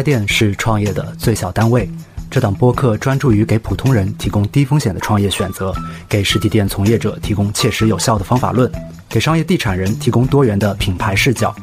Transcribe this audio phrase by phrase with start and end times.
[0.00, 1.86] 开店是创业的最小单位。
[2.30, 5.74] 这档播客专注于给普通人提供低风险的创业选择，
[6.08, 8.72] 给实体店从业者提供切实有效的方法论，
[9.10, 11.54] 给商业地产人提供多元的品牌视角。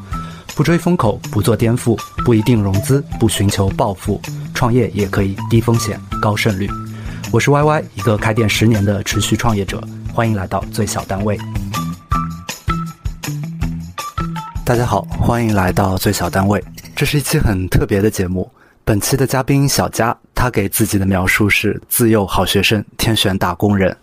[0.54, 4.22] 不追风口，不做颠覆，不一定融资，不寻求暴富，
[4.54, 6.70] 创业也可以低风险高胜率。
[7.32, 9.82] 我是 Y Y，一个开店十年的持续创业者，
[10.14, 11.36] 欢迎来到最小单位。
[14.64, 16.62] 大家好，欢迎来到最小单位。
[16.98, 18.50] 这是一期很特别的节目。
[18.84, 23.96] 本期的嘉宾小佳，他给自己的描述是自幼好学生，天选打工人，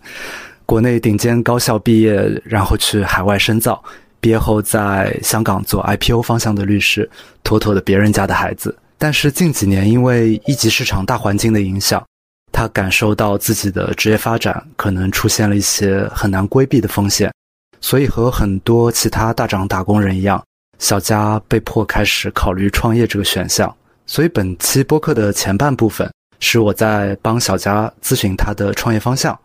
[0.66, 3.84] 国内顶尖高校毕业，然后去海外深造，
[4.22, 7.10] 毕业后在香港做 IPO 方向的律师，
[7.44, 8.74] 妥妥的别人家的孩子。
[8.98, 12.02] 但是近几年因为一级市场大环境的影响，
[12.54, 17.30] 他感受到自己的职业发展可能出现了一些很难规避的风险，
[17.82, 20.42] 所以和很多其他大厂打工人一样。
[20.80, 23.74] 小佳被迫开始考虑创业这个选项，
[24.06, 29.38] 所以本期播客的前半部分是我在帮小佳咨询他的创业方向。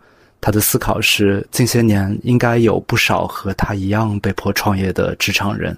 [0.42, 5.76] 他的思考是，近些年应该有不少和他一样被迫创业的职场人，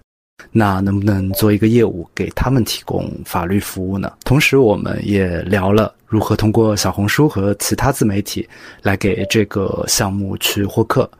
[0.53, 4.13] 那能不能做一个业务给他们提供法律服务呢？
[4.25, 8.49] 同时，我们也聊了如何通过小红书和其他自媒体
[8.83, 11.11] 来给这个项目去获客。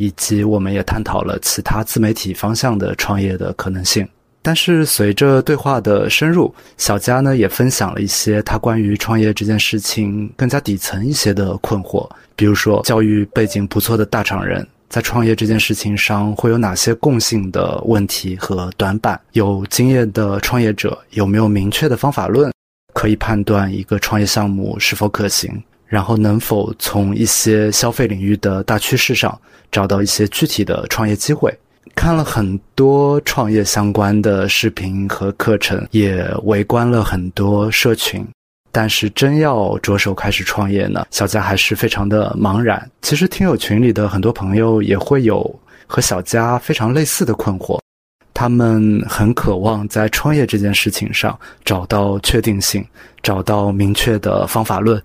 [0.00, 4.08] 以及我们也探讨了其他自媒体方向的创业的可能性。
[4.40, 19.20] 但是随着对话的深入，小佳呢也分享了一些他关于创业这件事情更加底层一些的困惑，比如说教育背景不错的大厂人在创业这件事情上会有哪些共性的问题和短板？
[19.32, 22.50] 有经验的创业者有没有明确的方法论
[22.94, 25.62] 可以判断一个创业项目是否可行？
[25.90, 29.36] 然后能否从一些消费领域的大趋势上
[29.72, 31.52] 找到一些具体的创业机会？
[31.96, 38.24] 看了很多创业相关的视频和课程，也围观了很多社群，
[38.70, 42.88] 但是真要着手开始创业呢，小佳还是非常的茫然。
[43.02, 47.80] 其实听友群里的很多朋友也会有和小佳非常类似的困惑，
[48.32, 52.86] 他们很渴望在创业这件事情上找到确定性，
[53.24, 55.02] 找到明确的方法论。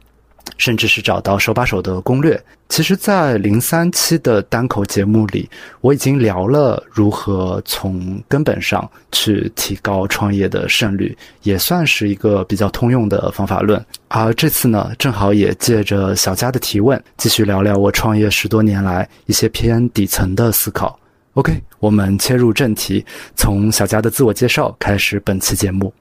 [0.57, 2.41] 甚至是找到手把手的攻略。
[2.67, 5.47] 其实，在零三期的单口节目里，
[5.81, 13.83] 我已经聊了如何从根本上去提高创业的胜率，也算是一个比较通用的方法论。
[14.07, 20.99] 而这次呢，正好也借着小佳的提问，继续聊聊我创业十多年来一些偏底层的思考。
[21.33, 23.05] OK，我们切入正题，
[23.35, 25.93] 从小佳的自我介绍开始本期节目。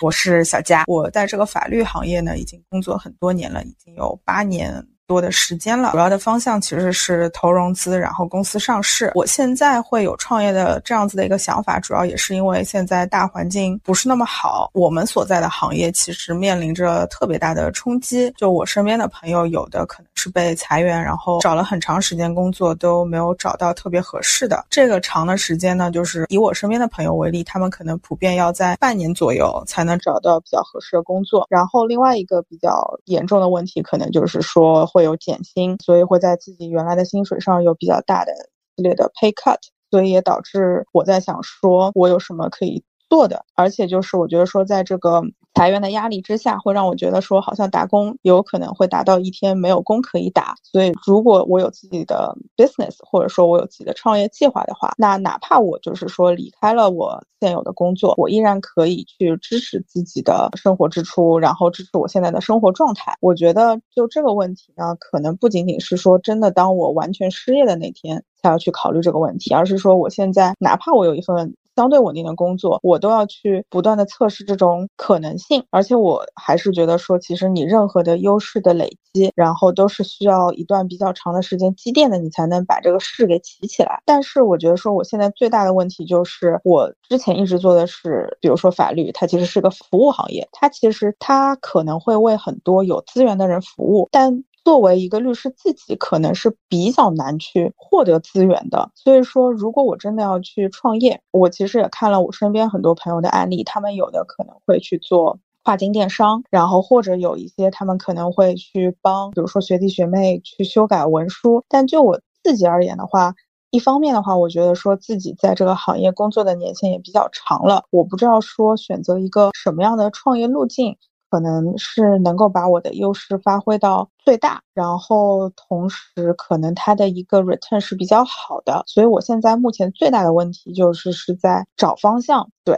[0.00, 4.86] 我是小佳，我在这个法律行业呢，已经工作很多年了，已经有八年。
[5.10, 9.10] 多的时间了，主要的方向其实是投融资，然后公司上市。
[9.16, 18.32] 我现在会有创业的这样子的一个想法，主要也是因为现在大环境不是那么好，我们所在的行业其实面临着特别大的冲击。
[18.36, 24.64] 就我身边的朋友，有的可能是被裁员，然后找了很长时间工作都没有找到特别合适的。
[24.70, 31.44] 这个长的时间呢，就是以我身边的朋友为例，他们可能普遍要在半年左右才能找到比较合适的工作。
[31.50, 34.99] 然后另外一个比较严重的问题，可能就是说会。
[35.00, 38.32] 会有减薪，所以会在自己原来的薪水上有比较大的
[38.76, 39.56] 系列的 pay cut，
[39.90, 45.22] 所以也导致我在想说，我有什么可以做的，而且就是我觉得说，在这个。
[45.54, 50.54] 裁员的压力之下，会让我觉得说，好像打工有可能会达到一天没有工可以打。
[50.62, 63.16] 所以，如果我有自己的 business，或者说我有自己的创业计划的话，那哪怕我就是说离开了我现有的工作，我依然可以去支持自己的生活支出，然后支持我现在的生活状态。
[63.20, 71.54] 我觉得就这个问题呢，可能不仅仅是说真的，当我完全失业的那天才要去考虑这个问题，而是说我现在哪怕我有一份。
[71.80, 84.02] 相对稳定的工作，我都要去不断的测试这种可能性，而且我还是觉得说，其实你任何的优势的累积，然后都是需要一段比较长的时间积淀的，你才能把这个势给起起来。
[84.04, 94.44] 但是我觉得说，我现在最大的问题就是，我之前一直做的是，比如说法律，它其实是个服务行业，它其实它可能会为很多有资源的人服务，但。
[94.64, 98.90] 作为一个律师，自己可能是比较难去获得资源的。
[98.94, 111.64] 所以说，如果我真的要去创业，我其实也看了我身边很多朋友的案例，他们有的可能会去做跨境电商，然后或者有一些他们可能会去帮，比如说学弟学妹去修改文书。
[111.68, 113.34] 但就我自己而言的话，
[113.70, 120.96] 一方面的话，我觉得说自己在这个行业工作的年限也比较长了，我不知道说选择一个什么样的创业路径。
[121.30, 132.50] 可能是能够把我的优势发挥到最大，然后同时可能它的一个 return 是比较好的，所以我现在目前最大的问题就是是在找方向。
[132.64, 132.74] 对，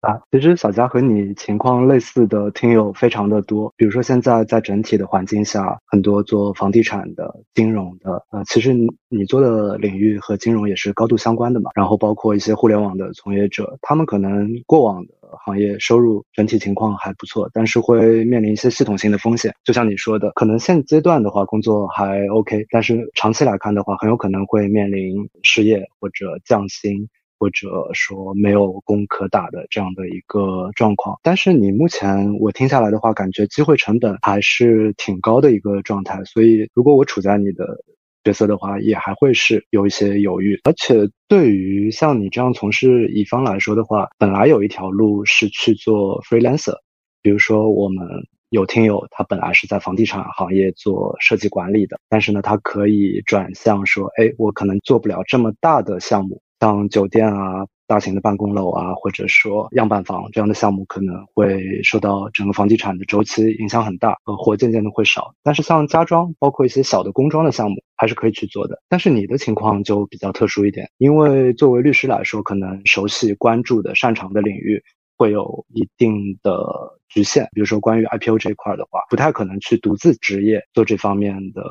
[0.00, 3.72] 啊，其实小佳和你情况类似的听友非常的多。
[3.76, 8.74] 比如说现在在整体的环境下，很多做房地产的、金融的，呃，其实
[9.08, 11.70] 你做的领域和金融也是高度相关的嘛。
[11.74, 15.12] 然后包括一些互联网的从业者，他们可能过往的
[15.44, 19.54] 行业收入整体情况还不错，但是会面临一些系统性的风险。
[19.64, 27.08] 就像你说的，可能现阶段的话工作还 OK，但是长期来看的话，很有可能会面临失业或者降薪。
[27.42, 36.22] 或者说没有工可打的这样的一个状况，但是你目前我听下来的话，感觉机会成本还是挺高的一个状态。
[36.22, 37.82] 所以如果我处在你的
[38.24, 40.60] 角色的话，也还会是有一些犹豫。
[40.64, 46.74] 而且对于像你这样从事乙方来说的话，本来有一条路是去做 freelancer，
[47.20, 48.06] 比如说我们
[48.50, 56.40] 有听友他本来是在房地产行业做设计管理的，但是呢，他可以转向说，哎，我可能做不了这么大的项目。
[56.60, 65.34] 像酒店啊、大型的办公楼啊，或者说样板房这样的项目，可能会受到整个房地产的周期影响很大，呃，活渐渐的会少。
[65.42, 68.80] 但是像家装，包括一些小的工装的项目，还是可以去做的。
[68.88, 74.82] 但是你的情况就比较特殊一点，因为作为律师来说，可能熟悉、关注的、擅长的领域
[75.18, 77.46] 会有一定的局限。
[77.52, 81.62] 比如说关于 IPO 这一块的话，不太可能去独自执业做这方面的。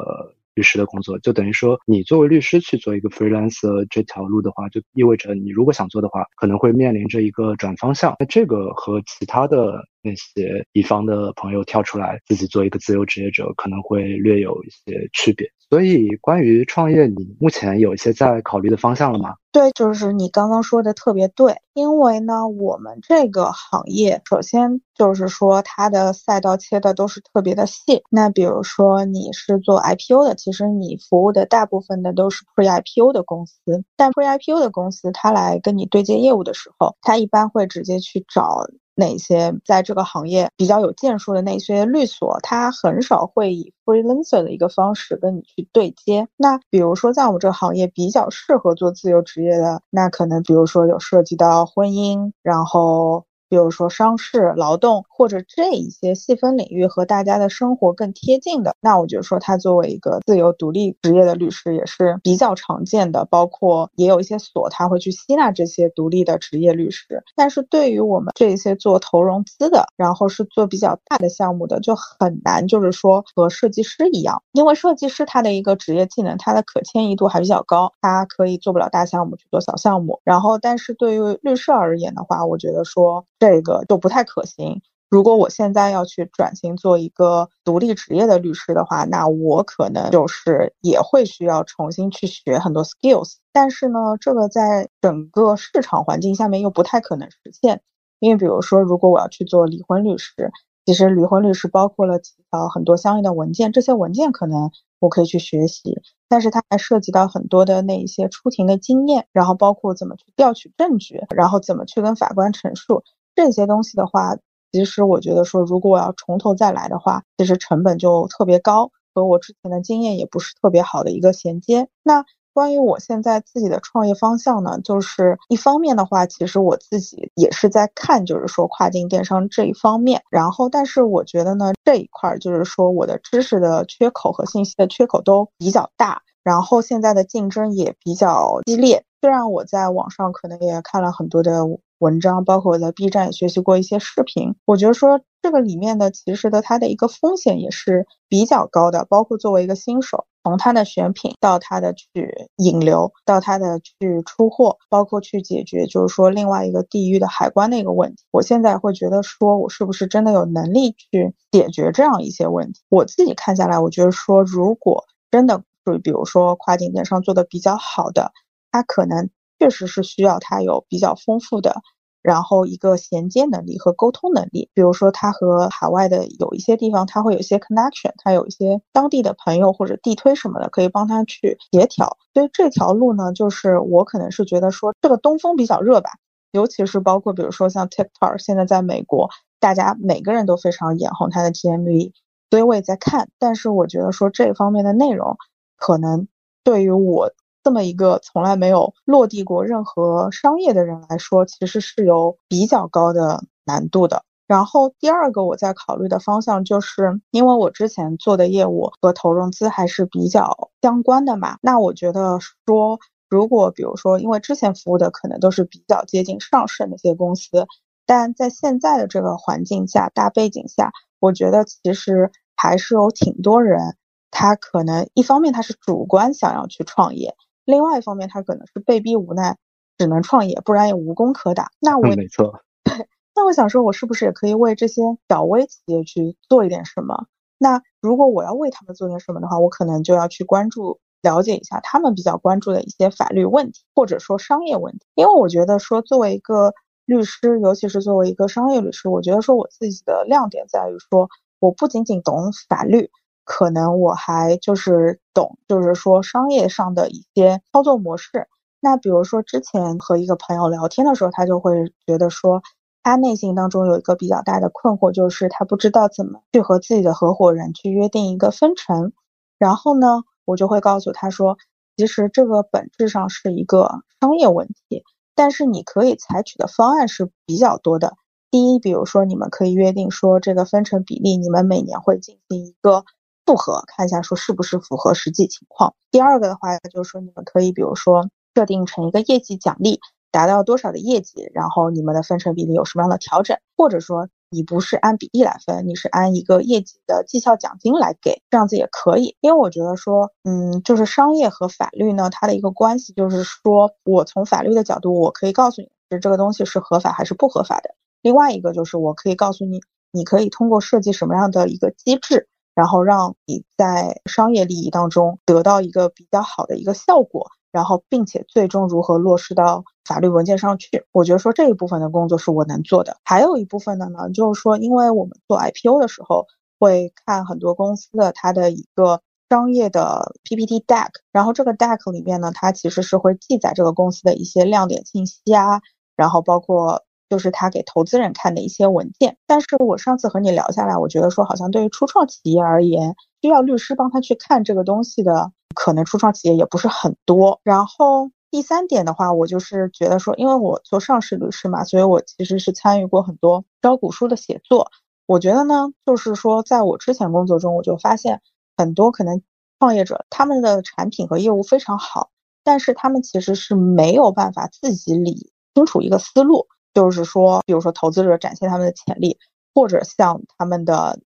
[0.53, 8.15] 律师的工作就等于说，你作为律师去做一个 freelancer 这条路的话，就意味着你如果想做的话，可能会面临着一个转方向。
[8.19, 15.47] 那这个和其他的那些乙方的朋友跳出来自己做一个自由职业者，可能会略有一些区别。
[15.69, 19.35] 所以，关于创业，你目前有一些在考虑的方向了吗？
[19.53, 21.55] 对，就是你刚刚说的特别对。
[21.73, 28.03] 因为呢，我们这个行业，首先就是说它的赛道切的都是特别的细。
[28.09, 33.85] 那比如说你是做 IPO 的，其实你服务的大部分的都是 Pre IPO 的公司。
[33.95, 38.67] 但 Pre IPO 的公司，他来跟你对接业务的时候，他一般会直接去找。
[38.95, 46.27] 哪些在这个行业比较有建树的那些律所，他很少会以 freelancer 的一个方式跟你去对接。
[46.37, 53.25] 那比如说在我们这个行业比较适合做自由职业的，那可能比如说有涉及到婚姻，然后。
[53.51, 63.25] 比如说商事、劳动或者这一些细分领域和大家的生活更贴近的，那我觉得说他作为一个自由独立职业的律师也是比较常见的。
[63.25, 67.25] 包括也有一些所他会去吸纳这些独立的职业律师。
[67.35, 80.21] 但是对于我们这些做投融资的，然后是做比较大的项目的，就很难就是说和设计师一样，因为设计师他的一个职业技能，他的可迁移度还比较高，他可以做不了大项目去做小项目。
[80.23, 83.25] 然后，但是对于律师而言的话，我觉得说。
[83.41, 84.83] 这个就不太可行。
[85.09, 93.37] 如果我现在要去转型做一个独立职业的律师的话，那我可能就是也会需要重新去学很多 skills。
[93.51, 97.81] 但是呢，这个在整个市场环境下面又不太可能实现。
[98.19, 100.51] 因为比如说，如果我要去做离婚律师，
[100.85, 105.99] 其实离婚律师包括了几条很多相应的文件，这些文件可能我可以去学习，
[106.29, 113.03] 但是它还涉及到很多的那一些出庭的经验，然后包括怎么去调取证据，然后怎么去跟法官陈述。
[113.35, 114.35] 这些东西的话，
[114.71, 121.87] 其实我觉得说，如果我要从头再来的话，其实成本就特别高，和我之前的经验也不是特别好的一个衔接。
[122.03, 122.23] 那
[122.53, 130.21] 关于我现在自己的创业方向呢，就是一方面的话，其实我自己也是在看，就是说跨境电商这一方面。
[130.29, 139.05] 然后，但是我觉得呢，这一块就是说我的知识的缺口和信息的缺口都比较大，然后现在的竞争也比较激烈。
[139.21, 141.65] 虽然我在网上可能也看了很多的。
[142.01, 162.81] 文章包括我在 B 站也学习过一些视频，我觉得说这个里面的其实的它的一个风险也是比较高的，包括作为一个新手，从它的选品到它的去引流，到它的去出货，包括去解决就是说另外一个地域的海关的一个问题，我现在会觉得说我是不是真的有能力去解决这样一些问题？
[162.89, 168.31] 我自己看下来，我觉得说如果真的就比如说跨境电商做的比较好的，
[168.71, 169.29] 他可能。
[169.61, 171.75] 确实是需要他有比较丰富的，
[172.23, 174.71] 然后一个衔接能力和沟通能力。
[174.73, 182.17] 比如说，他和海外的有一些地方，他会有一些 connection，他有一些当地的朋友或者地推什么的，可以帮他去协调。
[182.33, 186.09] 所以这条路呢，就是我可能是觉得说，这个东风比较热吧，
[186.51, 192.13] 尤其是包括比如说像 TikTok，现在在美国，大家每个人都非常眼红它的 GMV，
[192.49, 193.29] 所以我也在看。
[193.37, 195.37] 但是我觉得说这方面的内容，
[195.77, 196.27] 可能
[196.63, 197.31] 对于我。
[197.63, 204.23] 这么一个从来没有落地过任何商业的人来说，其实是有比较高的难度的。
[204.47, 211.57] 然后第二个我在考虑的方向，就是因为我之前做的业务和投融资还是比较相关的嘛。
[211.61, 212.99] 那我觉得说，
[213.29, 217.65] 如果比如说，因为之前服务的可能都是比较接近上市那些公司。
[218.05, 223.95] 但在现在的这个环境下、大背景下，我觉得其实还是有挺多人，
[224.31, 229.57] 他可能一方面他是主观想要去创业，另外一方面他可能是被逼无奈
[229.97, 231.71] 只能创业，不然也无功可打。
[231.79, 232.93] 那我没错，对，
[233.35, 237.27] 那我想说，我是不是也可以为这些小微企业去做一点什么？
[237.57, 245.05] 那如果我要为他们做点什么的话，我可能就要去关注、了解一下他们比较关注的一些法律问题，或者说商业问题。
[245.13, 246.73] 因为我觉得说，作为一个
[247.05, 253.11] 律师，尤其是作为一个商业律师，我觉得说我自己的亮点在于说，我不仅仅懂法律，
[253.51, 258.47] 可能我还就是懂，就是说商业上的一些操作模式。
[258.79, 262.61] 那比如说之前和一个朋友聊天的时候，他就会觉得说。
[263.03, 269.11] 他内心当中有一个比较大的困惑，就是他不知道怎么去和自己的合伙人去约定一个分成。
[269.57, 271.57] 然后呢，我就会告诉他说，
[271.97, 275.03] 其实这个本质上是一个商业问题，
[275.33, 278.13] 但是你可以采取的方案是比较多的。
[278.51, 283.03] 第一，比如说你们可以约定说，这个分成比例你们每年会进行一个
[283.45, 285.93] 复核，看一下说是不是符合实际情况。
[286.11, 289.99] 第二个的话，就是说你们可以比如说设定成一个业绩奖励。
[290.33, 299.35] 达到多少的业绩，然后你们的分成比例有什么样的调整，或者说你不是按比例来分，你是按一个业绩的绩效奖金来给，这样子也可以。
[299.41, 307.93] 因为我觉得说，嗯，就是商业和法律呢，它的一个关系就是说，我从法律的角度，我可以告诉你是这个东西是合法还是不合法的。
[308.21, 309.81] 另外一个就是我可以告诉你，
[310.13, 317.47] 你可以通过设计什么样的一个机制，然后让你在商业利益当中得到一个比较好的一个效果。
[317.71, 321.05] 然后，并且最终如何落实到法律文件上去？
[321.13, 323.15] 我觉得说这一部分的工作是我能做的。
[323.23, 326.47] 还有一部分的呢，就是说，因为我们做 IPO 的时候
[326.77, 335.79] 会看很多公司的它的一个商业的 PPT deck，然后这个 deck 里面呢，它其实是会记载这个公司的一些亮点信息啊，
[336.17, 339.37] 然后包括就是他给投资人看的一些文件。
[339.47, 345.53] 但是我上次和你聊下来，我觉得说好像对于初创企业而言，需要律师帮他去看这个东西的。
[345.73, 347.61] 可能初创企业也不是很多。
[347.63, 354.91] 然后第三点的话，我就是觉得说，因为我做上市律师嘛，所以我其实是参与过很多招股书的写作。
[355.25, 358.41] 我觉得呢，就是说，在我之前工作中，我就发现
[358.75, 359.41] 很多可能
[359.79, 362.31] 创业者他们的产品和业务非常好，
[362.65, 369.37] 但是他们其实是没有办法自己理清楚一个思路，就是说，比如说投资者展现他们的潜力，
[369.73, 371.19] 或者向他们的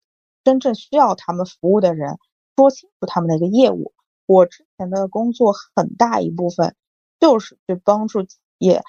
[0.43, 2.17] 真正需要他们服务的人
[2.55, 3.93] 说清楚他们的一个业务。
[4.25, 6.75] 我之前的工作很大一部分
[7.19, 8.81] 就是去帮助企业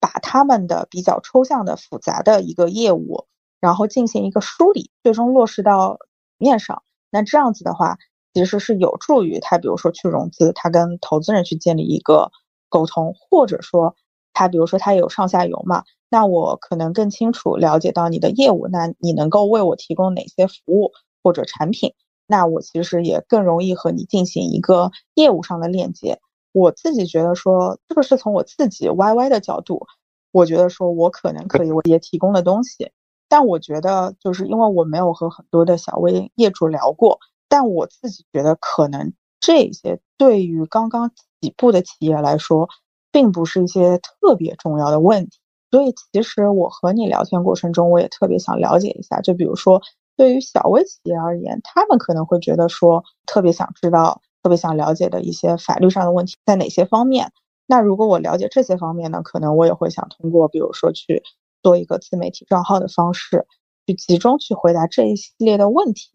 [0.00, 3.26] 把他们的比较抽象的、复杂的一个业务，
[3.60, 5.98] 然后进行一个梳理，最终落实到
[6.38, 6.82] 面上。
[7.10, 7.98] 那这样子的话，
[8.34, 12.30] 其实是有助于他，比如说去融资，他跟投资人去建立一个
[12.68, 13.94] 沟通，或者说
[14.32, 21.94] 他，比如说他有上下游嘛，那我可能更清楚了解到你的业务，那你能够为我提供哪些服务或者产品？
[22.26, 26.18] 那我其实也更容易和你进行一个业务上的链接。
[26.52, 29.86] 我自己觉得说，这个是从我自己 YY 的角度，
[30.30, 32.90] 我觉得说我可能可以我也提供的东西。
[33.28, 41.10] 但我觉得就是因为我没有和很多的小微业主聊过，但我自己觉得可能这些对于刚刚
[41.40, 42.68] 起步的企业来说，
[43.12, 45.38] 并不是一些特别重要的问题。
[45.70, 49.80] 所以其实我和你聊天过程中，我也特别想了解一下，就比如说。
[50.14, 57.32] 对于小微企业而言，他们可能会觉得说特别想知道、特别想了解的一些法律上的问题在哪些方面。
[57.66, 61.22] 那如果我了解这些方面呢，可能我也会想通过，比如说去
[61.62, 63.46] 做一个自媒体账号的方式，
[63.86, 66.10] 去集中去回答这一系列的问题，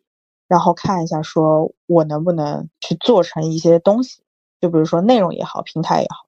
[0.47, 4.21] 然后看一下说我能不能去做成一些东西，
[4.61, 6.26] 就比如说内容也好，平台也好，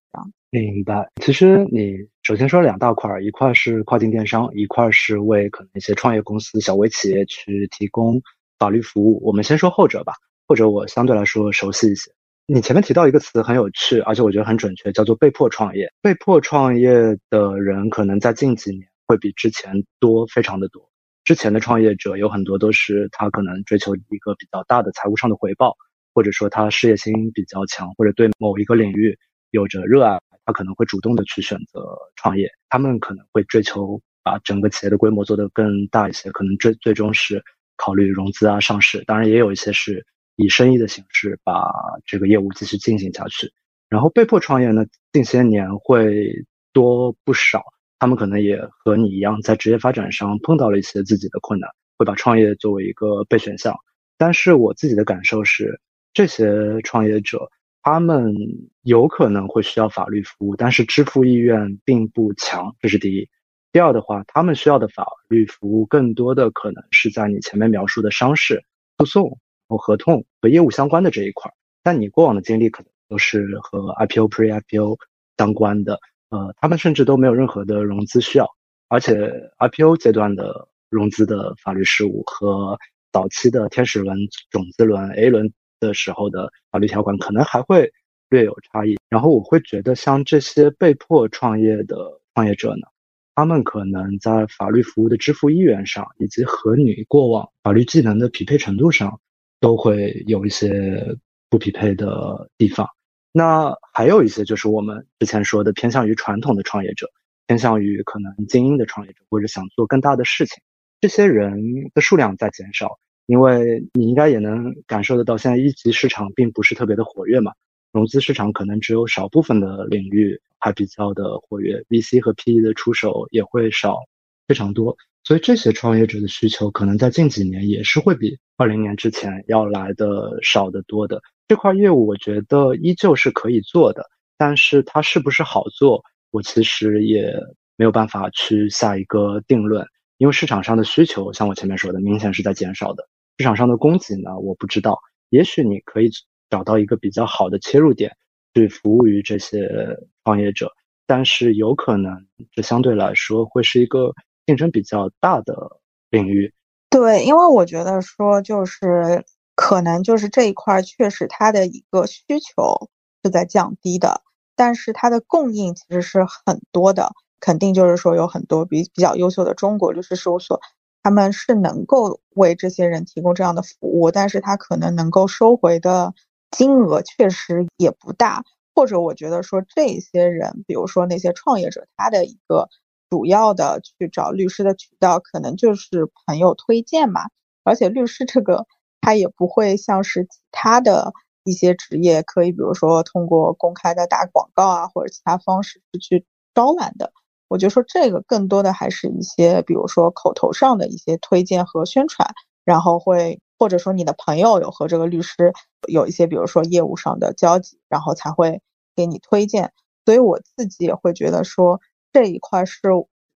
[0.52, 1.08] 明白。
[1.22, 8.20] 其实你首先说两大块儿，一块是跨境电商，一块是为可能一些创业公司、小微企业去提供
[8.58, 9.22] 法律服务。
[9.24, 10.14] 我们先说后者吧，
[10.48, 12.12] 或者我相对来说熟悉一些。
[12.48, 15.88] 你前面提到一个词很有趣，而且我觉得很准确，叫做被迫创业。
[16.02, 16.92] 被迫创业
[17.30, 20.90] 的人可能在近几年会比之前多非常的多。
[21.26, 25.78] 之前的创业者有很多都是他可能追求一个比较大的财务上的回报，
[26.16, 29.16] 或者说他事业心比较强，或者对某一个领域
[29.52, 30.20] 有着热爱。
[30.50, 37.40] 他可能会主动的去选择创业，他们可能会追求把整个企业的规模做得更大一些，可能最最终是
[37.78, 39.04] 考虑融资啊、上市。
[39.06, 40.04] 当然，也有一些是
[40.38, 41.70] 以生意的形式把
[42.04, 43.54] 这个业务继续进行下去。
[43.90, 46.34] 然后被迫创业呢，近些年会
[46.74, 47.64] 多不少，
[48.00, 53.78] 他们可能也和你一样，在职业发展上碰到了一些自己的困难，会把创业作为一个备选项。
[54.18, 55.80] 但是我自己的感受是，
[56.12, 57.48] 这些创业者。
[57.82, 58.34] 他们
[58.82, 63.30] 有可能会需要法律服务，但是支付意愿并不强，这是第一。
[63.72, 68.64] 第二的话，他们需要的法律服务更多的可能是在你前面描述的商事、
[68.98, 71.52] 诉讼、和合同和业务相关的这一块。
[71.84, 74.98] 但你过往的经历可能都是和 IPO、Pre-IPO
[75.38, 78.48] 相关的，呃，他们甚至都没有任何的融资需要，
[78.90, 79.16] 而且
[79.60, 82.78] IPO 阶段的融资的法律事务和
[83.12, 84.18] 早期的天使轮、
[84.50, 87.92] 种子轮、A 轮的时候的法律条款可能还会
[88.30, 88.98] 略有差异。
[89.10, 92.88] 然后我会觉得，像这些被迫创业的创业者呢，
[93.36, 99.20] 他们可能在法律服务的支付意愿上，以及和你过往法律技能的匹配程度上，
[99.60, 101.18] 都会有一些
[101.50, 102.88] 不匹配的地方。
[103.32, 107.08] 那还有一些就是我们之前说的偏向于传统的创业者，
[107.48, 110.62] 偏向于可能精英的创业者，或者想做更大的事情，
[111.00, 117.52] 这些人的数量在减少，因为你应该也能感受得到，现在一级市场并不是特别的活跃嘛，
[117.92, 124.00] 融资市场可能只有少部分的领域还比较的活跃，VC 和 PE 的出手也会少
[124.48, 131.22] 非常多，所以这些创业者的需求可能在近几年也是会比二零年之前要来的少得多的。
[131.48, 134.04] 这块业务我觉得依旧是可以做的，
[134.40, 137.32] 但是它是不是好做，我其实也
[137.76, 139.86] 没有办法去下一个定论，
[140.18, 143.08] 因为市场上的需求，像我前面说的，明显是在减少的。
[143.40, 146.12] 市场上的供给呢，我不知道，也许你可以
[146.50, 148.16] 找到一个比较好的切入点，
[148.54, 150.70] 去服务于这些创业者，
[151.08, 154.14] 但是有可能这相对来说会是一个
[154.46, 155.80] 竞争比较大的
[156.12, 156.54] 领域。
[156.90, 159.26] 对，因为我觉得说就是。
[159.62, 162.90] 可能就是这一块确实它的一个需求
[163.22, 164.22] 是在降低的，
[164.56, 170.62] 但是它的供应其实是很多的，肯定就是说有很多比比较优秀的中国律师事务所，
[171.04, 176.14] 他们是能够为这些人提供这样的服务，但是他可能能够收回的
[176.52, 178.44] 金额确实也不大，
[178.76, 182.70] 或者我觉得说这些人，比如说那些创业者，他的一个
[183.10, 187.22] 主要的去找律师的渠道，可能就是朋友推荐嘛，
[187.64, 188.66] 而且律师这个。
[189.02, 191.14] 他也不会像是其他的
[191.46, 197.14] 一些职业，可以比如说通过公开的打广告啊，或者其他方式去招揽的。
[197.50, 202.34] 我觉得说这个更多的还是一些，比如说口头上的一些推荐和宣传，
[202.64, 205.52] 然后会或者说你的朋友有和这个律师
[205.88, 208.62] 有一些，比如说业务上的交集，然后才会
[208.96, 209.74] 给你推荐。
[210.06, 211.82] 所以我自己也会觉得说
[212.14, 212.80] 这一块是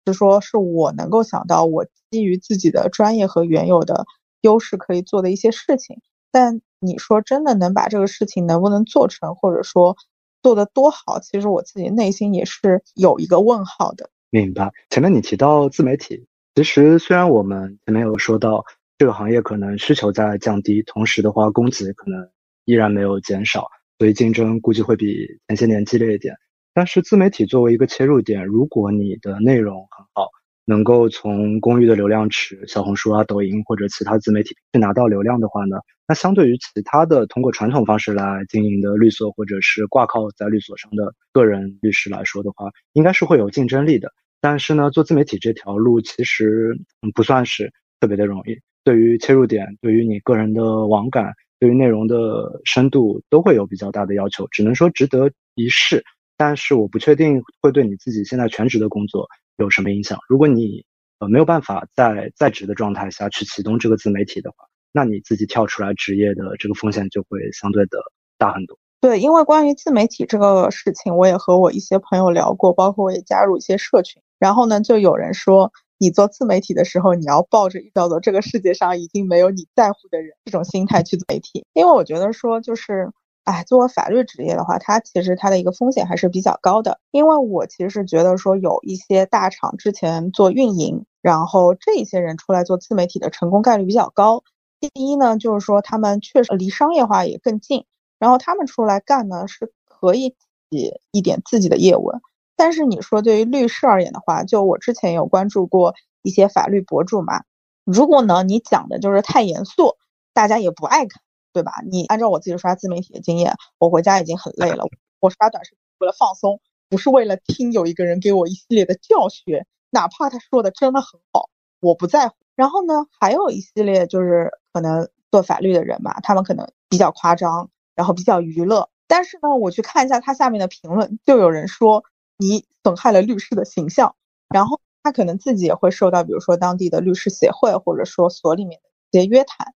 [0.05, 4.05] 是说是我能够想到，我基于自己的专业和原有的。
[4.43, 9.95] 优势可以做的一些事情，但你说真的能把这个事情能不能做成，或者说
[10.41, 14.09] 做得多好，其实我自己内心也是有一个问号的。
[14.29, 14.71] 明白。
[14.89, 16.25] 前面你提到自媒体，
[16.55, 18.63] 其实虽然我们前面有说到
[18.97, 22.29] 这个行业可能需求在降低，同时的话供给可能
[22.65, 23.67] 依然没有减少，
[23.99, 26.35] 所以竞争估计会比前些年激烈一点。
[26.73, 30.29] 但是自媒体作为一个切入点，如果你的内容很好。
[30.65, 44.11] 能够从公寓的流量池、小红书啊、抖音或者其他自媒体去拿到流量的话呢，那相对于其他的通过传统方式来经营的律所或者是挂靠在律所上的个人律师来说的话，应该是会有竞争力的。
[44.39, 46.75] 但是呢，做自媒体这条路其实
[47.13, 56.03] 不算是特别的容易，对于切入点、对于你个人的网感、对于内容的深度都会有比较大的要求，只能说值得一试。
[56.37, 59.27] 但是我不确定会对你自己现在全职的工作。
[59.57, 60.19] 有什么影响？
[60.27, 60.85] 如果你
[61.19, 67.99] 呃没有办法在在职的状态下去启动这个自媒体的话，那你自己跳出来职业的这个风险就会相对的
[68.37, 68.77] 大很多。
[68.99, 74.21] 对，因为关于自媒体这个事情，我也和我一些朋友聊过，包括我也加入一些社群。
[74.39, 81.65] 然后呢，就有人说，你做自媒体的时候，你要抱着叫做这个世界上已经没有你在乎的人这种心态去做媒体。
[81.73, 83.11] 因为我觉得说就是。
[83.43, 86.99] 哎，作为法律职业的话，它其实它的一个风险还是比较高的。
[87.11, 94.43] 因为我其实是觉得说，有一些大厂之前做运营，然后这些人出来做自媒体的成功概率比较高。
[94.79, 97.85] 第一呢，就是说他们确实离商业化也更近，
[98.19, 100.29] 然后他们出来干呢是可以
[100.69, 102.11] 起一点自己的业务。
[102.55, 107.43] 但是你说对于律师而言的话，就我之前有关注过一些法律博主嘛，
[107.85, 109.95] 如果呢你讲的就是太严肃，
[110.33, 111.21] 大家也不爱看。
[111.53, 111.71] 对吧？
[111.89, 114.85] 你按照我自己刷自媒体的经验，我回家已经很累了。
[115.19, 116.59] 我刷短视频为了放松，
[116.89, 122.35] 不是为了听有一个人给我一系列的教学，哪怕他说的真的很好，我不在乎。
[122.55, 128.89] 然后呢，还有一系列就是可能做法律的人嘛，他们可能比较夸张，然后比较娱乐。
[129.07, 132.03] 但是呢，我去看一下他下面的评论，就有人说
[132.37, 134.15] 你损害了律师的形象，
[134.49, 138.79] 然后他可能自己也会受到，比如说当地的律师协会或者说所里面
[139.11, 139.73] 的一些约谈。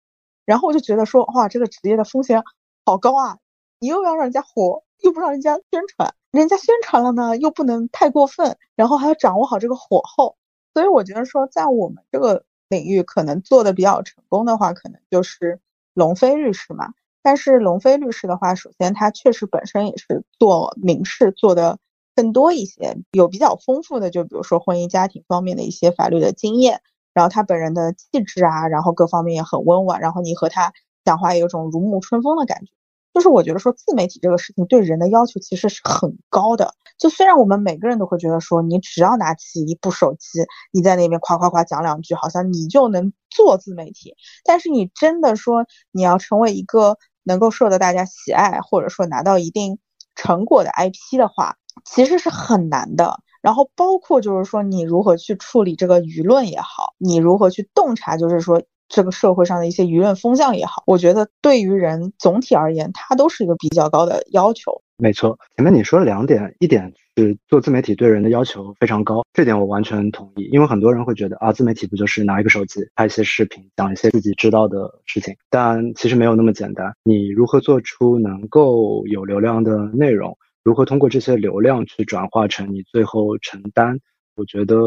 [0.46, 2.44] 然后我就觉得说，哇，这个职业的风险
[2.86, 3.38] 好高啊！
[3.80, 10.38] 你又要让人家火，又不让人家宣传，人家宣传了呢，又不能太过分，然后还要掌握好这个火候。
[10.74, 15.60] 所以我觉得说，在我们这个领域，可能做的比较成功的话，可能就是
[15.94, 16.94] 龙飞律师嘛。
[17.22, 21.78] 但是龙飞律师的话，首先他确实本身也是做民事做的
[22.16, 26.82] 更多一些，有比较丰富的，就比如说婚姻家庭方面的一些法律的经验。
[27.14, 30.74] 然后他本人的气质啊，然后各方面也很温婉，然后你和他
[31.06, 32.72] 讲话有种如沐春风的感觉。
[33.14, 36.74] 就是我觉得说自媒体这个事情对人的要求其实是很高的。
[36.98, 40.40] 就虽然我们每个人都会觉得说，你只要拿起一部手机，
[40.72, 44.16] 你在那边夸夸夸讲两句，好像你就能做自媒体。
[44.44, 49.78] 但是你真的说你要成为一个能够受到大家喜爱，或者说拿到一定
[50.16, 53.20] 成果的 IP 的话，其实是很难的。
[53.44, 58.64] 然后包括就是说你如何去处理这个舆论也好，你如何去洞察，就是说。
[58.90, 64.84] 这个社会上的一些舆论风向也好，我觉得对于人总体而言，它都是一个比较高的要求。
[64.98, 70.48] 没错，前面你说了两点，一点是做自媒体对人的要求非常高，这点我完全同意。
[70.52, 75.36] 因为很多人会觉得啊，自媒体不就是拿一个手机拍一些视频，讲一些自己知道的事情？
[75.50, 76.94] 但其实没有那么简单。
[77.04, 80.38] 你如何做出能够有流量的内容？
[80.64, 84.00] 如何通过这些流量去转化成你最后承担？
[84.36, 84.78] 我觉得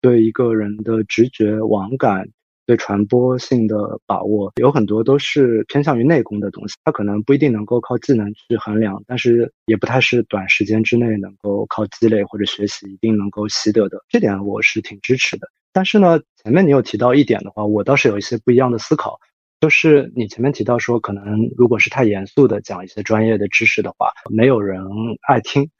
[0.00, 2.28] 对一个人的直觉网感。
[2.66, 14.04] 对传播性的把握有很多都是偏向于内功的东西，它可能不一定能够靠技能去衡量，但是也不太是短时间之内能够靠积累或者学习一定能够习得的。
[14.10, 15.48] 这点我是挺支持的。
[15.72, 19.18] 但是呢，前面你有提到一点的话，我倒是有一些不一样的思考，
[19.60, 24.82] 就是你前面提到说，可能如果是太严肃的讲一些专业的知识的话，没有人
[25.28, 25.70] 爱听。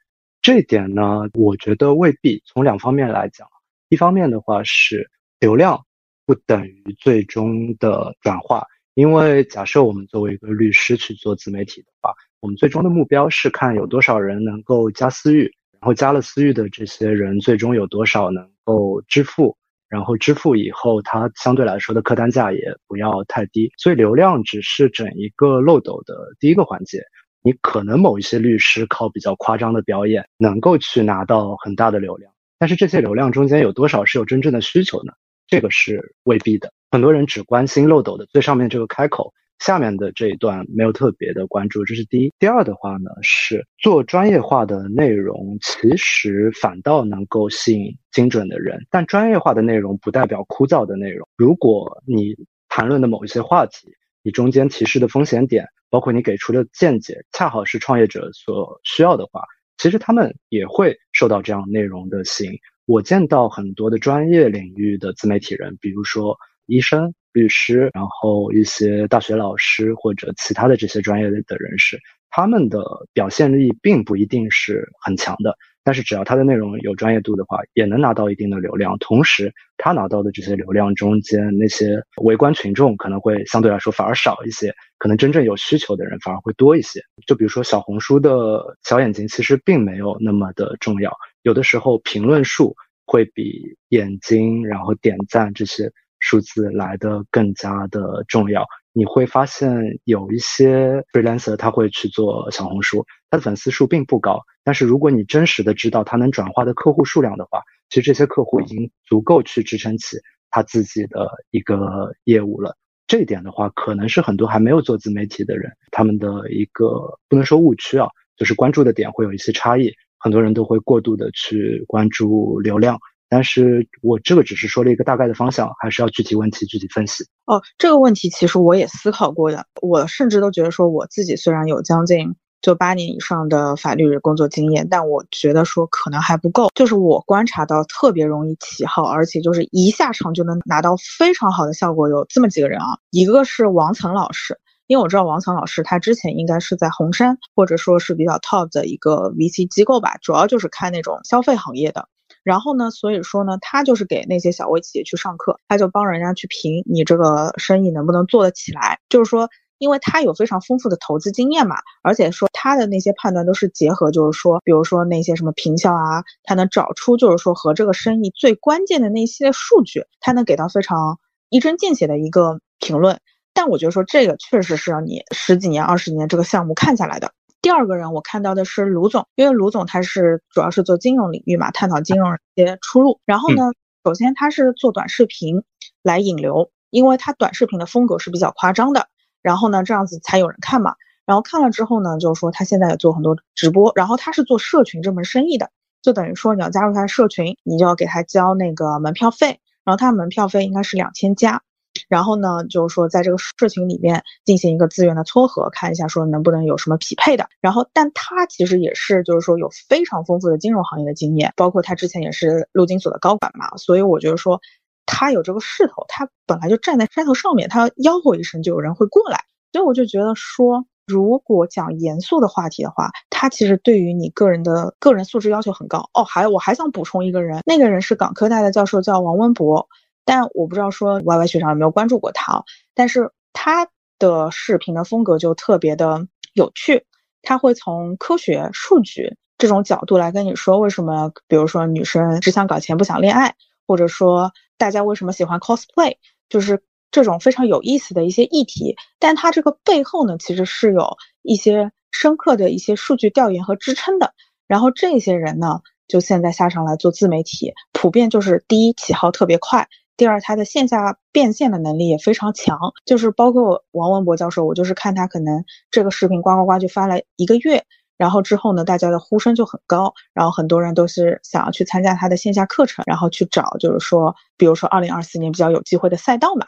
[0.41, 2.41] 这点呢，我觉得未必。
[2.45, 3.47] 从两方面来讲，
[3.89, 5.85] 一方面的话是流量。
[6.25, 8.63] 不等于最终的转化，
[8.93, 19.57] 因为假设我们作为一个律师去做自媒体的话，我们最终的目标是看有多少人能够加私域，然后加了私域的这些人最终有多少能够支付，
[19.89, 23.71] 然后支付以后，它相对来说的客单价也不要太低。
[23.77, 27.01] 所以流量只是整一个漏斗的第一个环节。
[27.41, 35.13] 你可能某一些律师靠比较夸张的表演能够去拿到很大的流量，但是这些流量中间有多少是有真正的需求呢？
[35.47, 42.33] 这个是未必的，很多人只关心漏斗的最上面这个开口，下面的这一段没有特别的关注，这是第一。
[42.39, 51.27] 第二的话呢，是做专业化的内容，其实反倒能够吸引精准的人，但专业化的内容不代表枯燥的内容。
[51.35, 52.35] 如果你
[52.69, 53.93] 谈论的某一些话题，
[54.23, 59.43] 你中间提示的风险点，包括你给出的见解，恰好是创业者所需要的话，
[59.77, 62.53] 其实他们也会受到这样内容的吸引。
[62.85, 71.97] 我见到很多的专业领域的自媒体人，比如说医生、律师，然后一些大学老师或者其他的这些专业的人士，
[72.29, 75.55] 他们的表现力并不一定是很强的。
[75.81, 78.95] 但是只要他的内容有专业度的话，也能拿到一定的流量。
[78.99, 87.01] 同时，他拿到的这些流量中间，那些围观群众可能会相对来说反而少一些，可能真正有需求的人反而会多一些。
[87.25, 91.11] 就比如说小红书的小眼睛，其实并没有那么的重要。
[91.41, 92.75] 有的时候评论数
[93.05, 98.65] 会比眼睛，然后点赞这些数字来的更加的重要。
[98.91, 110.17] 你会发现有一些 freelancer 他会去做小红书，他的粉丝数并不高，但是如果你真实的知道他能转化的客户数量的话，其实这些客户已经足够去支撑起
[110.49, 112.75] 他自己的一个业务了。
[113.07, 119.93] 这一点的话，可能是很多还没有做自媒体的人他们的一个不能说误区啊，就是关注的点会有一些差异。
[120.17, 127.23] 很多人都会过度的去关注流量，但是我这个只是说了一个大概的方向，还是要具体问题具体分析。
[127.45, 136.69] 哦，这个问题其实我也思考过的，我甚至都觉得说我自己虽然有将近就八年以上的法律工作经验，但我觉得说可能还不够。
[136.75, 144.59] 就是我观察到特别容易起号，而且就是一下场就能拿到非常好的效果，有这么几个人啊，一个是王岑老师。
[144.87, 152.07] 因为我知道王强老师，他之前应该是在红杉，或者说是比较 top 的一个 VC 机构吧，主要就是看那种消费行业的。
[152.43, 158.99] 然后呢，所以说呢，他就是给那些小微企业去上课，他就帮人家去评你这个生意能不能做得起来。
[159.09, 173.19] 就是说，因为他有非常丰富的投资经验嘛，而且说他的那些判断都是结合，就是说，比如说那些什么评效啊，他能找出就是说和这个生意最关键的那些数据，他能给到非常一针见血的一个评论。
[173.53, 177.31] 但我觉得说这个确实是让你十几年、二十年这个项目看下来的。
[177.61, 183.19] 第二个人我看到的是卢总，因为卢总他是主要是做金融领域嘛，探讨金融一些出路。
[183.25, 183.63] 然后呢，
[184.03, 185.63] 首先他是做短视频
[186.01, 189.07] 来引流，因为他短视频的风格是比较夸张的，
[189.41, 190.95] 然后呢这样子才有人看嘛。
[191.25, 195.69] 然后看了之后呢，就是说他现在也做很多直播，然后他是做社群这门生意的。
[196.01, 201.61] 就等于说你要加入他的社群，你就要给他交那个门票费，然后他的门票费应该是两千加。
[202.09, 207.47] 然后呢，就是说在这个事情里面进行一个资源的撮合，看一下说能不能有什么匹配的。
[207.61, 214.59] 然后，但他其实也是就是说有非常丰富的金融行业的经验，包括他之前也是陆金所的高管嘛，所以我觉得说
[215.05, 219.43] 他有这个势头，他本来就站在山头上面，他吆喝一声就有人会过来。
[219.71, 226.23] 所以我就觉得说，如果讲严肃的话题的话，他其实对于你个人的个人素质要求很高哦。
[226.23, 229.87] 还我还想补充一个人，那个人是港科大的教授，叫王文博。
[230.29, 232.63] 但我不知道说 Y Y 学长有没有关注过他，
[232.93, 233.87] 但是他
[234.19, 237.07] 的视频的风格就特别的有趣，
[237.41, 243.55] 他会从科学数据这种角度来跟你说为什么，比如说女生只想搞钱不想恋爱，
[243.87, 248.95] 或者说大家为什么喜欢 cosplay，就是这种非常有意思的一些议题。
[249.17, 254.35] 但他这个背后呢，其实是有一些深刻的一些数据调研和支撑的。
[254.67, 259.87] 然后这些人呢，就现在下上来做自媒体，普遍就是第一起号特别快。
[260.19, 267.85] 第二，他的线下变现的能力也非常强，就是包括王文博教授，我就是看他可能这个视频呱呱呱就发了一个月，
[268.17, 276.65] 然后之后呢，大家的呼声就很高，然后很多人都是想要去参加他的线下课程，然后去找就是说，比如说二零二四年比较有机会的赛道嘛，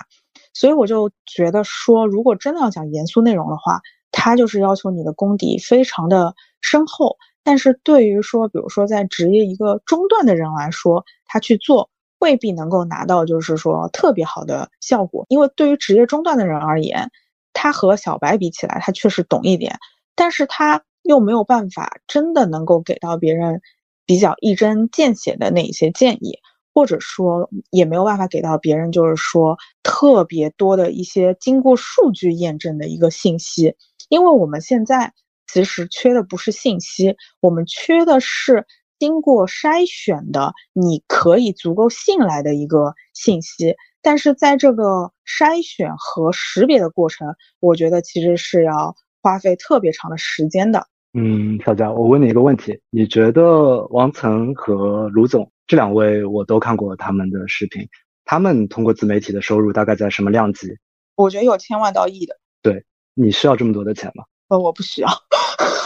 [0.53, 3.81] 所以我就觉得说，如果真的要讲严肃内容的话，
[4.13, 11.89] 他就是要求你的功底非常的深厚，但是对于说，比如说在职业一个中段的人来说，他去做。
[12.21, 17.09] 未必能够拿到，就是说特别好的效果，因为对于职业中段的人而言，
[17.51, 19.79] 他和小白比起来，他确实懂一点，
[20.15, 23.59] 但是他又没有办法真的能够给到别人
[24.05, 26.37] 比较一针见血的那些建议，
[26.75, 33.75] 或者说也没有办法给到别人就是说特别多的一些经过数据验证的一个信息，
[34.09, 35.11] 因为我们现在
[35.51, 38.67] 其实缺的不是信息，我们缺的是。
[39.01, 50.85] 经过筛选的，你可以足够信赖的一个信息，但是在这个筛选和识别的过程，我觉得其实是要花费特别长的时间的。
[51.13, 57.89] 嗯，小佳，我问你一个问题，你觉得王岑和卢总这两位，我都看过他们的视频，
[58.23, 60.67] 他们通过自媒体的收入大概在什么量级？
[61.15, 62.37] 我觉得有千万到亿的。
[62.61, 62.85] 对，
[63.15, 64.25] 你需要这么多的钱吗？
[64.49, 65.09] 呃，我不需要。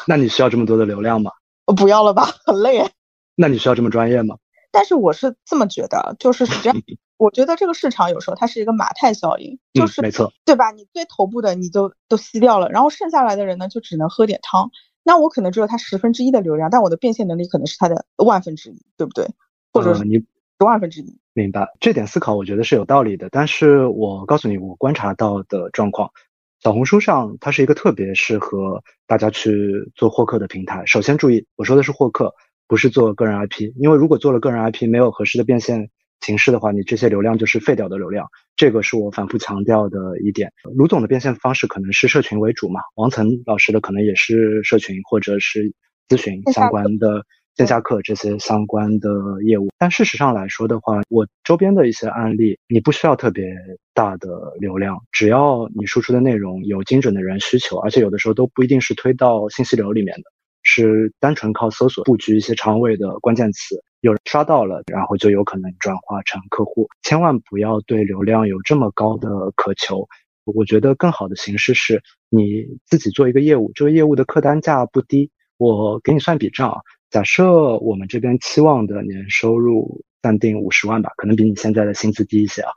[0.05, 1.31] 那你需要这么多的流量吗？
[1.65, 2.85] 我 不要了吧，很累。
[3.35, 4.37] 那你需要这么专业吗？
[4.71, 6.77] 但是我是这么觉得，就是是这样。
[7.17, 10.71] 我觉得这个市场有时候它是一个马太效应，就是没错，对吧？
[10.71, 14.69] 你最头部的你就都吸掉了，然后剩下来的人呢，就只能喝点汤。
[15.01, 19.29] 那我可能只有他十分之一的流量，但我的变现能力可能是他的万分之一，对不对？
[19.71, 21.17] 或者你十万分之一。
[21.31, 23.29] 明白这点思考，我觉得是有道理的。
[23.29, 26.11] 但是我告诉你，我观察到的状况，
[26.59, 30.83] 小红书上它是一个特别适合大家去做获客的平台。
[30.85, 32.33] 首先注意，我说的是获客。
[32.67, 35.89] 不是做个人 IP，因为如果做了个人 IP，没有合适的变现
[36.21, 38.27] 形式的话，你这些流量就是废掉的流量。
[38.55, 40.51] 这个是我反复强调的一点。
[40.75, 45.73] 卢总的变现方式可能是社群为主嘛，王岑老师的可能也是社群或者是
[46.07, 47.23] 咨询相关的
[47.55, 49.09] 线下课这些相关的
[49.43, 49.67] 业务。
[49.77, 53.45] 但事实上来说的话，我周边的一些案例，你不需要特别
[53.93, 60.23] 大的流量，只要你输出的内容有精准的人需求，而且有的时候都不一定是推到信息流里面的。
[60.65, 66.89] 是单纯靠搜索布局一些长尾的关键词，有人刷到了，然后就有可能转化成客户。
[67.03, 70.05] 千万不要对流量有这么高的渴求。
[70.43, 75.31] 我觉得更好的形式是你自己做一个业务，这个业务的客单价不低。
[75.57, 82.71] 我给你算笔账啊，假设我们这边期望的年收入暂定五十万吧，可能比你现在的薪资低一些啊。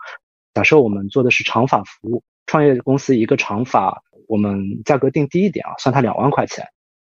[0.54, 6.66] 假设我们做的是长法服务，创业公司一个长法，我们价格定低一点啊，算它两万块钱。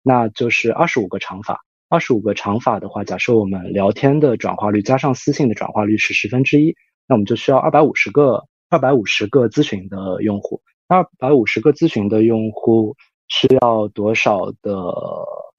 [0.08, 6.74] 那就是二十五个长法，二十五个长法的话，假设我们聊天的转化率加上私信的转化率是十分之一，
[7.10, 10.62] 那我们就需要二百五十个二百五十个咨询的用户。
[10.88, 12.96] 二百五十个咨询的用户
[13.28, 14.93] 需要多少的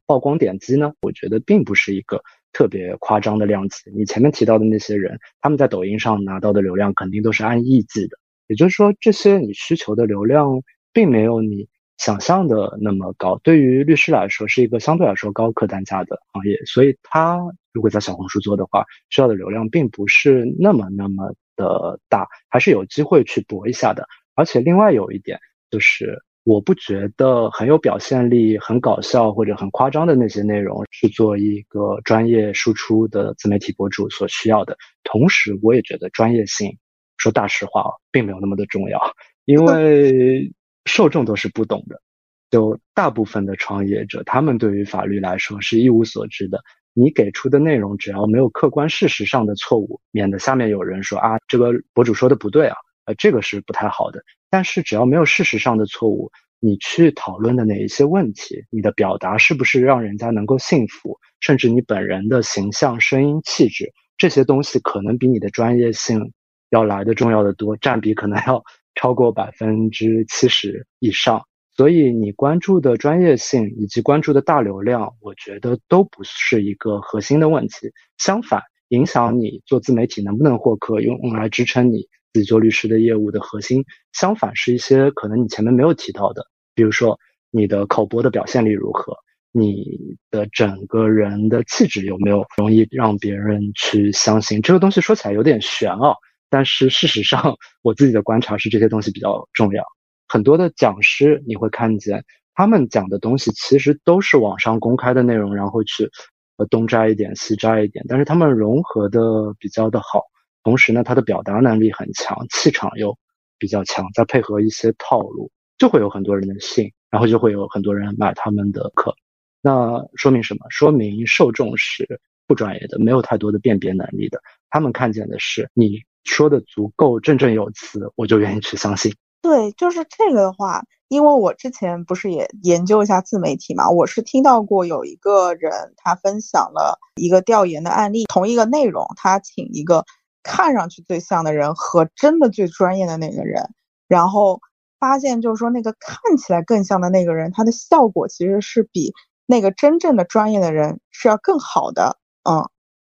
[0.07, 0.95] 曝光点击呢？
[1.03, 2.23] 我觉得并不是一个
[2.55, 3.91] 特别夸张的量级。
[3.95, 10.63] 你前面提到的那些人，他们在抖音上拿到的流量肯定都是按亿计的，也就是说，这些你需求的流量
[10.95, 11.69] 并没有你。
[11.99, 17.39] 想象的那么高，对于律师来说是一个相对来说高客单价的行业，所以他
[17.73, 24.07] 如果在小红书做的话，需要的流量并不是那么那么的大，还是有机会去搏一下的。
[24.37, 25.41] 而且另外有一点
[25.73, 34.77] 就是，我不觉得很有表现力、很搞笑或者很夸张的那些内容是做一个专业输出的自媒体博主所需要的。
[35.03, 36.79] 同时，我也觉得专业性，
[37.17, 39.01] 说大实话，并没有那么的重要，
[39.47, 40.49] 因为。
[40.88, 42.03] 受众都是不懂的，
[42.51, 46.61] 就大部分的创业者，他们对于法律来说是一无所知的。
[46.94, 54.20] 你给出的内容只要没有客观事实上的错误，免得下面有人说啊，这个博主说的不对啊，呃，这个是不太好的。
[54.51, 66.33] 但是只要没有事实上的错误，你去讨论的哪一些问题，你的表达是不是让人家能够信服，甚至你本人的形象、声音、气质这些东西，可能比你的专业性
[66.70, 68.64] 要来的重要的多，占比可能要
[69.01, 71.41] 超过百分之七十以上。
[71.77, 77.93] 所以你关注的专业性以及关注的大流量，我觉得都不是一个核心的问题。
[78.17, 82.01] 相反，影响你做自媒体能不能获客，用来支撑你
[82.33, 87.17] 自己做律师的业务的核心，相反是一些可能你前面没有提到的，比如说
[87.53, 89.15] 你的口播的表现力如何，
[89.53, 94.61] 你的整个人的气质有没有容易让别人去相信。
[94.61, 96.13] 这个东西说起来有点玄啊，
[96.51, 99.85] 但是事实上我自己的观察是这些东西比较重要。
[100.27, 106.11] 很多的讲师，你会看见他们讲的东西其实都是网上公开的内容，然后去
[106.57, 109.21] 呃东摘一点西摘一点，但是他们融合的
[109.59, 110.23] 比较的好，
[110.63, 113.17] 同时呢，他的表达能力很强，气场又
[113.59, 119.15] 比较强，再配合一些套路，就会有很多人的信，然后就会有很多人买他们的课。
[119.61, 120.61] 那说明什么？
[120.69, 124.41] 说明受众是不专业的，没有太多的辨别能力的。
[124.71, 129.14] 他们看见的是你说的足够振振有词，我就愿意去相信。
[129.41, 140.05] 对，就是这个的话，因为我之前不是也研究一下自媒体嘛，我是听到过有一个人他分享了一个调研的案例，同一个内容，他请一个
[140.43, 143.71] 看上去最像的人和真的最专业的那个人，
[144.07, 144.61] 然后
[144.99, 149.12] 发现就是说那个看起来更像的那个人，他的效果其实是比
[149.47, 152.69] 那个真正的专业的人是要更好的，嗯。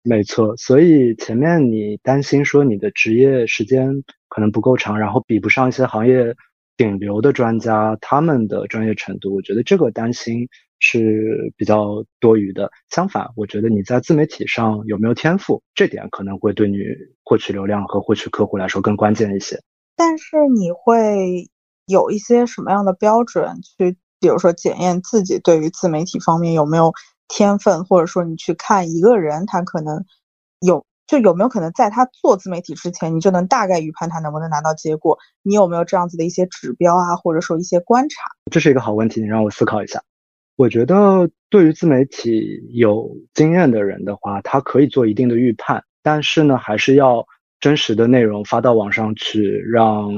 [0.03, 6.35] 没错，所以前面你担心说你的职业时间可能不够长，然后比不上一些行业
[6.75, 10.47] 顶流的专家，他们的专业程度，我觉得这个担心
[10.79, 12.71] 是比较多余的。
[12.89, 16.77] 相反，我觉得你在自媒体上有没有天赋，这点可能会对你
[17.23, 19.61] 获取流量和获取客户来说更关键一些。
[19.95, 21.47] 但是你会
[21.85, 26.91] 有一些什么样的标准去，比如说检验自己对于自媒体方面有没有？
[27.31, 30.03] 天分，或者说你去看一个人，他可能
[30.59, 35.17] 有，就有没有可能在他做自媒体之前，你就能大概预判他能不能拿到结果？
[35.41, 38.15] 你有没有这样子的一些指标啊，或者说一些观察？
[38.51, 40.03] 这是一个好问题，你让我思考一下。
[40.57, 47.25] 我觉得对于自媒体有经验的人的话，他可以做一定的预判，但是呢，还是要
[47.61, 50.11] 真实的内容发到网上去，让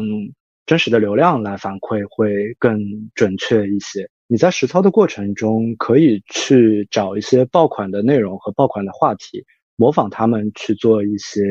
[0.65, 2.80] 真实的流量来反馈，会更
[3.13, 4.10] 准确一些。
[4.27, 11.41] 你在实操的过程中，可以去找一些爆款的内容和爆款的话题，模仿他们去做一些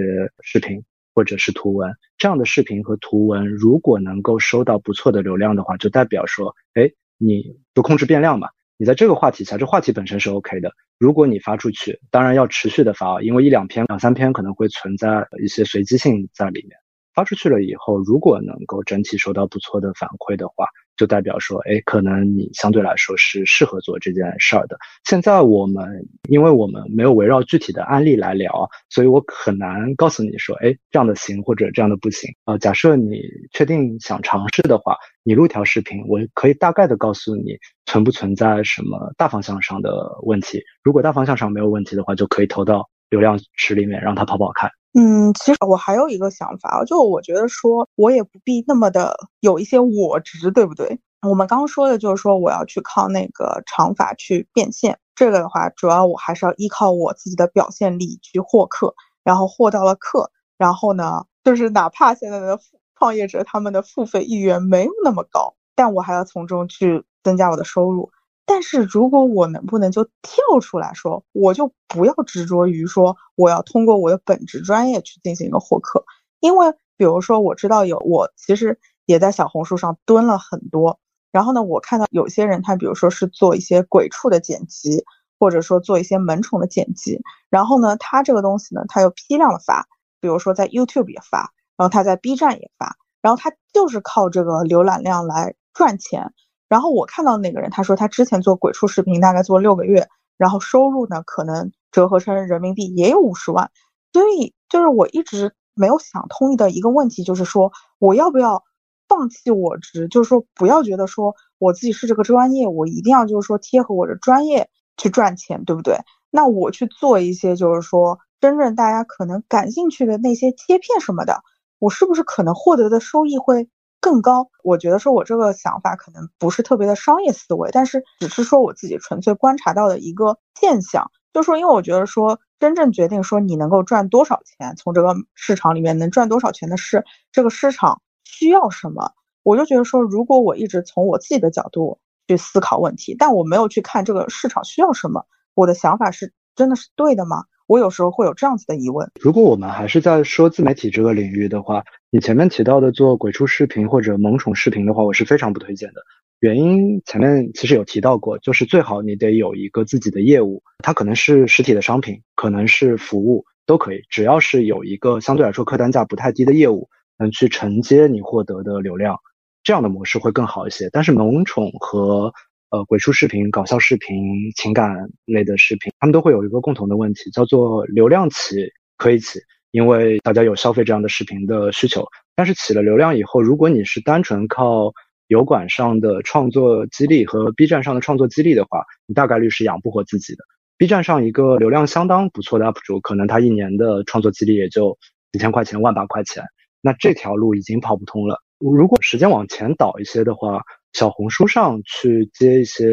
[0.42, 0.82] 视频
[1.14, 1.92] 或者是图文。
[2.16, 8.48] 这样的视频和图文，如果能够收到不错的流量的话，就代表说，哎，你就控制变量嘛。
[8.78, 10.72] 你在这个话题下，这话题本身是 OK 的。
[10.98, 16.76] 如果你发出去，当然要持续的发，因为一两篇、两三篇可能会存在一些随机性在里面。
[17.14, 24.76] 发出去了以后，如果能够整体收到不错的反馈的话，就代表说，哎，可能你相对来说是适合做这件事儿的。
[25.05, 32.59] 现在我们，因为我们没有围绕具体的案例来聊，所以我很难告诉你说，哎，这样的行或者这样的不行啊。
[32.59, 39.90] 假设你确定想尝试的话，你录条视频，我可以大概的告诉你存不存在什么大方向上的
[40.22, 40.62] 问题。
[40.83, 44.70] 如果大方向上没有问题的话，就可以投到流量池里面，让它跑跑看。
[44.94, 51.00] 嗯，其实我还有一个想法，就我觉得说，我也不必那么的有一些我执，对不对？
[51.22, 62.59] 我们刚刚说的就是说，我要去靠那个长法去变现，这个的话，主要我还是要依靠我自己的表现力去获客，然后获到了客，然后呢，就是哪怕现在的
[62.98, 68.11] 创业者他们的付费意愿没有那么高，但我还要从中去增加我的收入。
[68.52, 76.04] 但是如果我能不能就跳出来说，我就不要执着于说我要通过我的本职专业去进行一个获客，
[76.38, 81.00] 因为比如说我知道有我其实也在小红书上蹲了很多，
[81.30, 85.03] 然后呢，我看到有些人他比如说是做一些鬼畜的剪辑，
[85.40, 89.88] 或者说做一些萌宠的剪辑，然后呢，他这个东西呢，他又批量的发，
[90.20, 96.34] 比如说在 YouTube 也发，然后他在 B 站也发，然后他就是靠这个浏览量来赚钱。
[96.73, 100.09] 然后我看到那个人，他说他之前做鬼畜视频，大概做六个月，
[100.39, 103.70] 然后收入呢，可能折合成人民币也有五十万。
[104.11, 108.64] 所以就是我一直没有想通的一个问题，就是说我要不要
[109.07, 115.99] 放弃我职，就是说不要觉得说我自己是这个专业，我一定要就是说贴合我的专业去赚钱，对不对？
[116.31, 121.43] 那我去做一些就是说真正大家可能感兴趣的那些贴片什么的，
[121.79, 123.68] 我是不是可能获得的收益会？
[124.03, 139.12] 更高，我觉得说我这个想法可能不是特别的商业思维，但是只是说我自己纯粹观察到的一个现象，就说因为我觉得说真正决定说你能够赚多少钱，从这个市场里面能赚多少钱的是这个市场需要什么。
[139.44, 145.24] 我就觉得说，如果我一直从我自己的角度去思考问题，但我没有去看这个市场需要什么，
[145.55, 147.44] 我的想法是真的是对的吗？
[147.73, 149.11] 我有时候会有这样子的疑问。
[149.18, 156.03] 如果我们还是在说自媒体这个领域的话，你前面提到的做鬼畜视频或者萌宠视频的话，我是非常不推荐的。
[156.41, 169.16] 原因前面其实有提到过，就是最好你得有一个自己的业务，它可能是实体的商品，可能是服务，都可以，只要是有一个相对来说客单价不太低的业务，能去承接你获得的流量。
[169.62, 172.35] 这样的模式会更好一些，但是萌宠和
[172.73, 178.57] 呃鬼畜视频、搞笑视频、情感类的视频，他们都会有一个共同的问题，叫做流量起
[178.97, 179.39] 可以起，
[179.73, 182.03] 因为大家有消费这样的视频的需求。
[182.35, 184.91] 但是起了流量以后，如果你是单纯靠
[185.27, 190.43] 油管上的创作激励和 B 站上的创作激励的话，你大概率是养不活自己的。
[190.79, 194.97] B 站上一个流量相当不错的 UP 主，可能他一年的创作激励也就
[195.31, 196.43] 几千块钱、万把块钱，
[196.81, 198.39] 那这条路已经跑不通了。
[198.59, 200.62] 如果时间往前倒一些的话，
[200.93, 202.86] 小红书上去接一些，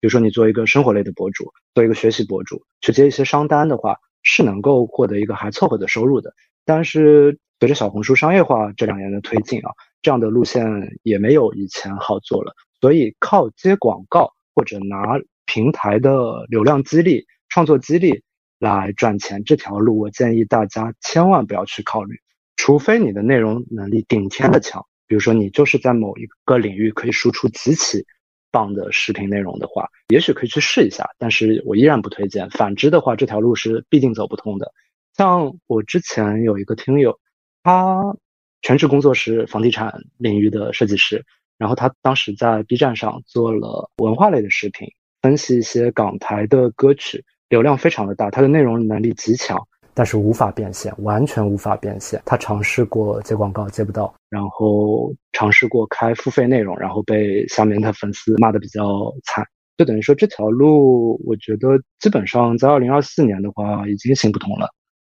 [0.00, 6.32] 比如说你做一个生活类的博主，做一个学习博主，去接一些商单的话，是能够获得一个还凑合的收入的。
[6.64, 9.70] 但是随着小红书商业化这两年的推进啊，
[10.02, 10.64] 这样的路线
[11.02, 12.54] 也没有以前好做了。
[12.80, 18.22] 所以靠接广告或者拿平台的流量激励、创作激励
[18.58, 22.16] 来赚钱这条路，我建议大家千万不要去考虑，
[22.56, 24.86] 除非你的内容能力顶天的强。
[25.14, 28.04] 比如说，你就是在某一个领域可以输出极其
[28.50, 31.08] 棒的视频内容的话，也许可以去试一下。
[31.18, 32.50] 但是我依然不推荐。
[32.50, 34.72] 反之的话，这条路是必定走不通的。
[35.16, 37.16] 像我之前有一个听友，
[37.62, 38.16] 他
[38.60, 41.24] 全职工作是房地产领域的设计师，
[41.58, 44.88] 然后他当时在 B 站上做了文化类的视频，
[45.22, 49.64] 分析一些港台的歌曲，流量非常的大，他的内容能力极强。
[49.94, 52.20] 但是无法变现，完全无法变现。
[52.26, 59.46] 他尝试过接广告，接不到，然后尝试过开付费内容，然后被下面的粉丝骂的比较惨。
[59.76, 64.68] 就等于说这条路，我觉得基本上在二零二四年的话已经行不通了。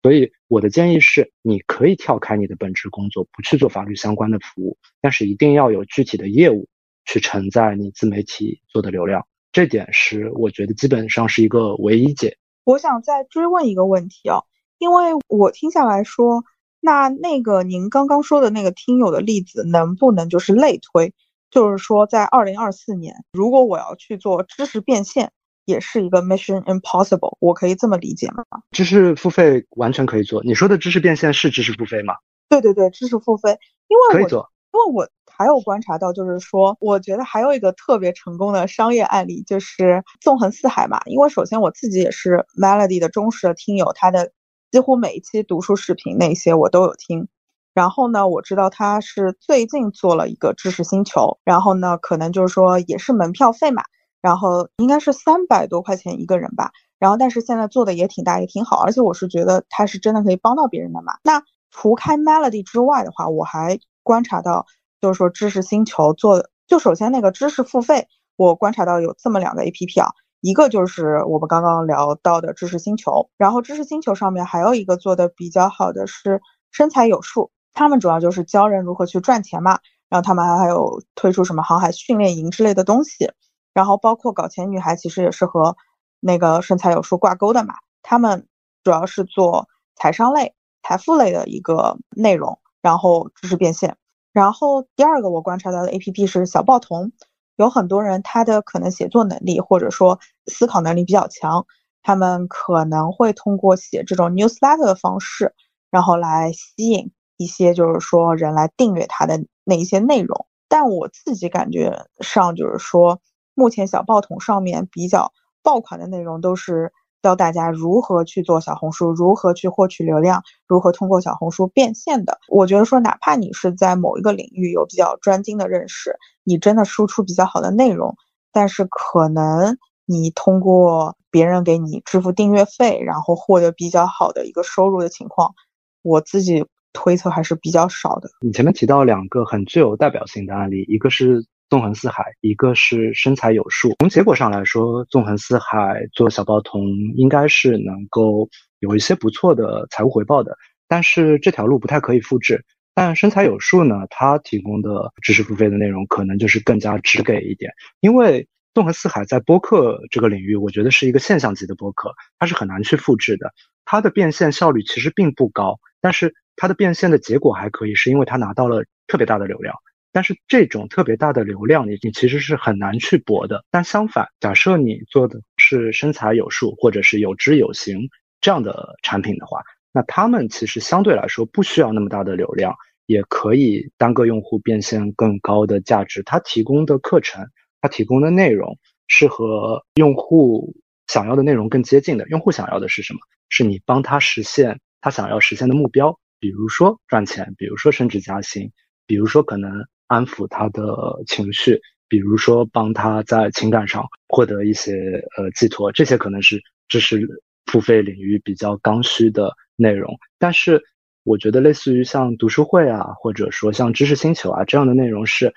[0.01, 6.67] 所以我的建议是，你可以跳开你的本职工作，不去做法律相关的服务，但是一定要有具体的业务
[7.05, 9.25] 去承载你自媒体做的流量。
[9.51, 12.37] 这点是我觉得基本上是一个唯一解。
[12.65, 14.43] 我想再追问一个问题啊。
[14.77, 16.43] 因为我听下来说，
[16.81, 21.13] 那那个您刚刚说的那个听友的例子，能不能就是类推？
[21.49, 25.31] 就是说，在二零二四年，如果我要去做知识变现，
[25.63, 28.43] 也是一个 mission impossible，我可以这么理解吗？
[28.71, 30.43] 知识付费完全可以做。
[30.43, 32.15] 你说的知识变现是知识付费吗？
[32.49, 33.57] 对对对，知识付费，
[33.87, 34.51] 因为可以做。
[34.73, 40.99] 因为我还有观察到，就是说，我觉得还有一个特别成功的商业案例，就是纵横四海嘛。
[41.05, 44.33] 因为首先我自己也是 Melody 的忠实的听友，他的。
[44.71, 47.27] 几乎每一期读书视频那些我都有听，
[47.73, 53.83] 然后呢，我知道他是最近做了一个知识星球，然后呢，可能就是说也是门票费嘛，
[54.21, 61.13] 然后应该是三百多块钱一个人吧，然后但是现在做的也挺大，也挺好，而且我是觉得他是真的可以帮到别人的嘛。
[61.23, 64.65] 那除开 Melody 之外的话，我还观察到，
[64.99, 70.11] 就是说知识星球做，就首先那个知识付费，我观察到有这么两个 APP 啊。
[70.41, 79.79] 一个就是我们刚刚聊到的知识星球，然后知识星球上面还有一个做的比较好的是身材有数，他们主要就是教人如何去赚钱嘛，
[80.09, 83.31] 然后他们还还有推出什么航海训练营之类的东西，
[83.73, 85.75] 然后包括搞钱女孩其实也是和
[86.19, 87.73] 那个身材有数挂钩的嘛，
[88.03, 88.47] 他们
[88.83, 93.97] 主要是做财商类、财富类的一个内容，然后知识变现。
[94.31, 97.11] 然后第二个我观察到的 APP 是小报童。
[97.57, 101.65] 有很多人，他的可能写作能力或者说思考能力比较强，
[102.01, 105.53] 他们可能会通过写这种 newsletter 的方式，
[105.91, 110.47] 然后来吸引一些就是说人来订阅他的那一些内容。
[110.67, 113.21] 但我自己感觉上就是说，
[113.53, 115.31] 目前小报童上面比较
[115.63, 116.91] 爆款的内容都是。
[117.25, 122.37] 教大家如何去做小红书，如何去获取流量，如何通过小红书变现的。
[122.47, 128.15] 我觉得说，哪怕你是在某一个领域有比较专精的认识，你真的输出比较好的内容，
[128.51, 135.55] 但是可能你通过别人给你支付订阅费，然后获得比较好的一个收入的情况，
[136.03, 136.63] 我自己
[136.93, 138.29] 推测还是比较少的。
[138.41, 141.47] 你前面提到两个很具有代表性的案例，一个是。
[141.69, 143.95] 纵横四海，一个是身材有数。
[143.99, 148.47] 从结果上来说，纵横四海做小报童应该是能够
[148.79, 150.55] 有一些不错的财务回报的。
[150.87, 152.63] 但是这条路不太可以复制。
[152.93, 157.71] 但身材有数呢，它提供的知识付费的内容可能就是更加直给一点。
[157.99, 163.51] 因为纵横四海在播客这个领域，我觉得是一个现象级的播客，它是很难去复制的。
[163.83, 169.75] 它的变现效率其实并不高，但是它的变现的结果还可以，是因为它拿到了特别大的流量。
[170.15, 173.65] 但是这种特别大的流量，你你其实是很难去博的。
[173.69, 177.99] 但相反，假设你做的是身材有数或者是有知有行
[178.39, 179.59] 这样的产品的话，
[179.91, 182.73] 那他们其实相对来说不需要那么大的流量，
[183.07, 186.23] 也可以单个用户变现更高的价值。
[186.23, 187.45] 它提供的课程，
[187.81, 188.77] 它提供的内容
[189.09, 190.73] 是和用户
[191.07, 192.25] 想要的内容更接近的。
[192.29, 193.19] 用户想要的是什么？
[193.49, 198.71] 是你帮他实现他想要实现的目标，比如说赚钱，比如说升职加薪，
[199.05, 199.85] 比如说可能。
[200.07, 200.83] 安抚他的
[201.27, 204.93] 情绪，比如说帮他在情感上获得一些
[205.37, 207.27] 呃寄托，这些可能是知识
[207.65, 210.15] 付费领域比较刚需的内容。
[210.37, 210.81] 但是
[211.23, 215.53] 我觉得类似于像读书会啊，或者说像知识星球啊这样的内容，是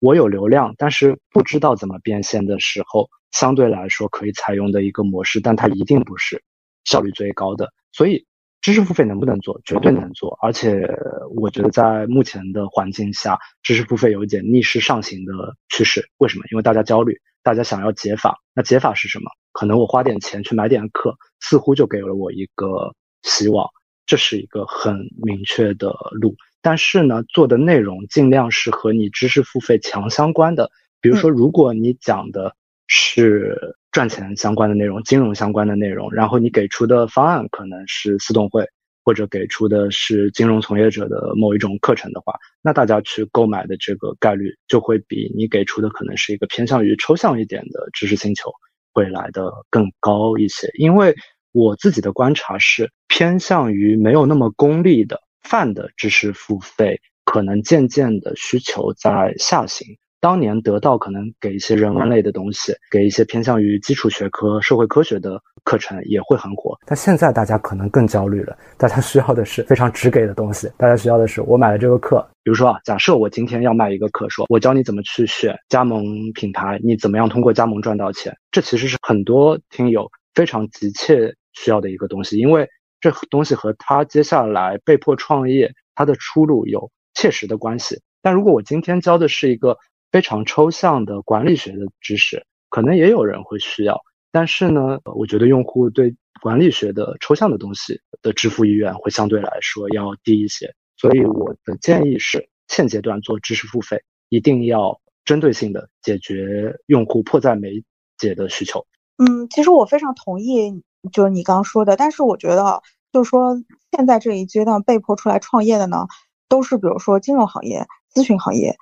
[0.00, 6.42] 我有流量，但是不知道怎么变现的时候，相对来说可以采用的一个模式，但它一定不是
[6.84, 7.72] 效率最高的。
[7.92, 8.26] 所以。
[8.64, 9.60] 知识付费能不能做？
[9.62, 10.88] 绝对能做，而且
[11.36, 15.34] 我觉得在目前的环境下，知识付费有一点逆势上行的
[15.68, 16.08] 趋势。
[16.16, 16.46] 为什么？
[16.50, 18.38] 因为大家焦虑，大家想要解法。
[18.54, 19.30] 那解法是什么？
[19.52, 23.68] 可能我花点钱去买点课，似乎就给了我一个希望。
[24.06, 26.34] 这是一个很明确的路。
[26.62, 30.70] 但是呢，做的内容尽量是和你知识付费强相关的。
[31.02, 32.56] 比如说，如果你讲的
[32.86, 33.76] 是。
[33.94, 38.66] 赚钱相关的内容，金融相关的内容，然后你给出的方案可能是私董会，
[39.04, 48.50] 或者给出的是金融从业者的某一种课程的话，那大家去购买的这个概率就会比你给出的可能是一个偏向于抽象一点的知识星球
[48.92, 50.68] 会来的更高一些。
[50.76, 51.14] 因为
[51.52, 59.86] 我自己的观察是偏向于没有那么功利的泛的知识付费，可能渐渐的需求在下行。
[60.24, 66.74] 当年得到可能给一些人文类的东西，给一些偏向于基础学科、社会科学的课程也会很火。
[66.86, 70.66] 但现在大家可能更焦虑了，大家需要的是非常直给的东西。
[70.78, 76.02] 大家需要的是，我买了这个课，比如说啊，假设我今天要卖一个课，说我教你怎么去选加盟
[76.32, 78.34] 品牌，你怎么样通过加盟赚到钱。
[78.50, 82.66] 这其实是很多听友非常急切需要的一个东西，因为
[82.98, 88.00] 这东西和他接下来被迫创业他的出路有切实的关系。
[88.22, 89.76] 但如果我今天教的是一个，
[90.14, 94.00] 非常抽象的管理学的知识，可能也有人会需要，
[94.30, 107.82] 但是呢，我觉得用户对管理学的抽象的东西的支付意愿会相对来说要低一些，所以我的建议是，现阶段做知识付费，一定要针对性的解决用户迫在眉
[108.16, 108.86] 睫的需求。
[109.18, 110.80] 嗯，其实我非常同意，
[111.12, 112.80] 就是你刚刚说的，但是我觉得，
[113.12, 113.56] 就是说
[113.90, 116.06] 现在这一阶段被迫出来创业的呢，
[116.48, 118.76] 都是比如说金融行业、咨询行业。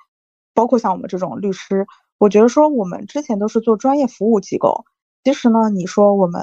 [0.53, 1.85] 包括像我们这种律师，
[2.19, 4.85] 我觉得说我们之前都是做专业服务机构。
[5.23, 6.41] 其实呢，你说我们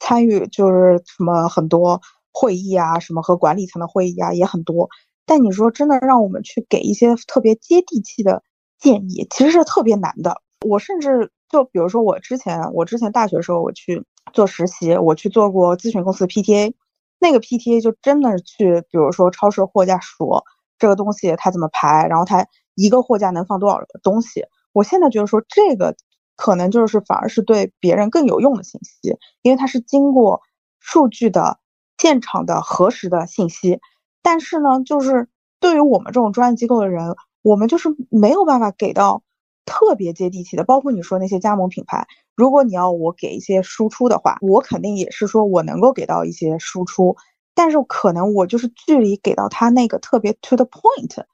[0.00, 2.00] 参与就是什么很多
[2.32, 4.88] 会议啊，什么和管理层的会议啊也很多。
[5.24, 8.42] 但你说真的让我们去给一些特别接地气的
[8.78, 10.40] 建议，其实是特别难的。
[10.66, 16.74] 我甚至就比如说我之前，我之前大学的时候我去做实习，我去做过咨询公司 PTA，
[17.18, 20.44] 那个 PTA 就真的去，比如说超市货架说
[20.78, 22.46] 这个东西它怎么排，然后它。
[22.78, 24.44] 一个货架能放多少东西？
[24.72, 25.96] 我现在觉得说这个
[26.36, 30.42] 可能就是反而是对别人更有用的信息，因为它是经过
[30.78, 31.58] 数据的
[31.98, 33.80] 现场的核实的信息。
[34.22, 39.24] 但是呢，就是对于我们这种专业机构的人，我们就是没有办法给到
[39.64, 40.62] 特别接地气的。
[40.62, 42.06] 包括你说那些加盟品牌，
[42.36, 47.16] 如果你要我给一些输出的话，我肯定也是说我能够给到一些输出，
[47.56, 51.24] 但是可能我就是距离给到他那个特别 to the point。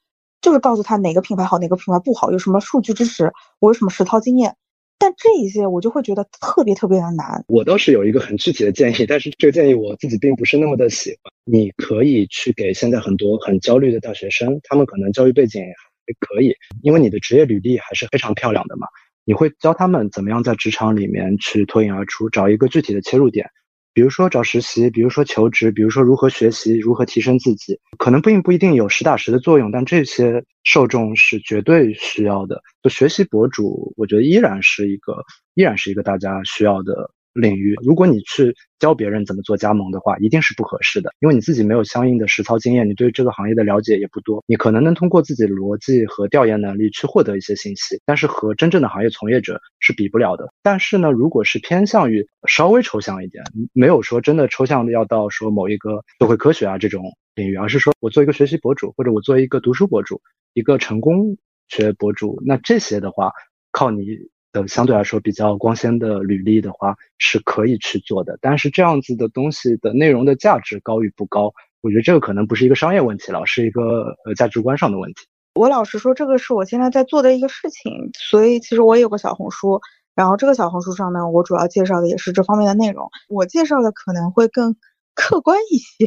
[0.45, 4.55] 就是告诉他哪个品牌好，哪个品牌不好，有什么数据支持，我有什么实操经验。
[4.99, 7.42] 但这一些我就会觉得特别特别的难。
[7.49, 11.32] 我倒是有一个很具体的建议，但是这个建议我自己并不是那么的喜欢。
[11.47, 18.86] 你可以去给现在很多很焦虑的大学生，他们可能教育背景还可以，因为你的职业履历还是非常漂亮的嘛。
[19.24, 23.49] 你会教他们怎么样在职场里面去脱颖而出，找一个具体的切入点。
[23.95, 32.61] 比如说找实习，比如说求职，比如说如何学习，如何提升自己，可能并不一定有实打实的作用，但这些受众是绝对需要的。
[32.82, 35.24] 就学习博主，我觉得依然是一个，
[35.55, 37.11] 依然是一个大家需要的。
[37.35, 50.49] 领域，如果你去教别人怎么做加盟的话，一定是不合适的，因为你自己没有相应的实操经验，你对这个行业的了解也不多，你可能能通过自己的逻辑和调研能力去获得一些信息，但是和真正的行业从业者是比不了的。
[50.62, 57.03] 但是呢，如果是偏向于稍微抽象一点，没有说真的抽象的要到说某一个社会科学啊这种
[57.35, 60.20] 领域，而是说我做一个学习博主，或者我做一个读书博主，
[60.53, 63.32] 一个成功学博主，那这些的话，
[63.72, 64.07] 靠你。
[64.55, 68.38] 的相对来说比较光鲜的履历的话，是可以去做的。
[68.40, 71.52] 但是这样子的东西的内容的价值高与不高，
[71.82, 75.26] 我觉得这个可能不是一个商业问题了，是一个呃价值观上的问题。
[75.55, 79.80] 我老实说，这个是我现在在做的一个事情，所以其实我也有个小红书，
[80.14, 83.11] 然后这个小红书上呢，我主要介绍的也是这方面的内容。
[83.28, 84.76] 我介绍的可能会更
[85.14, 86.07] 客观一些，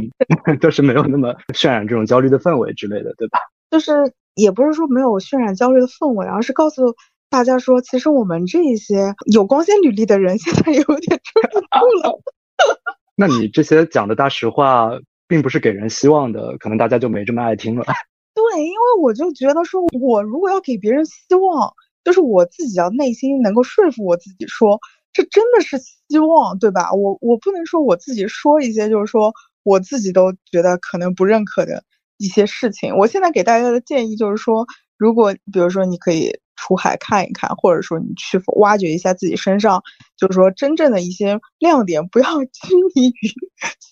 [0.60, 3.38] 就是没有那么渲染这种焦虑的氛围之类的，对吧？
[3.70, 3.92] 就是
[4.34, 6.94] 也不是说没有渲染焦虑的氛围，而是告诉
[7.30, 11.66] 大家说，其实我们这一些有光鲜履历的人， 现在有点撑不住
[12.02, 12.20] 了。
[13.16, 14.90] 那你这些讲的大实话，
[15.26, 17.84] 并不是给人希望的，可能大家就没这么爱听了。
[18.34, 21.72] 对，因为我就觉得说，我如果要给别人希望，
[22.04, 24.78] 就是我自己要内心能够说服我自己，说
[25.12, 26.92] 这真的是希望，对吧？
[26.92, 31.82] 我我不能说我自己说一些，就是说我自己都觉得可能不认可的。
[32.18, 34.66] 一些事情，我现在给大家的建议就是说，
[34.96, 39.82] 如果比如说你可以出海看一看，或者说你去挖掘一下自己身上，
[40.16, 43.30] 就是说真正的一些亮点，不要拘泥于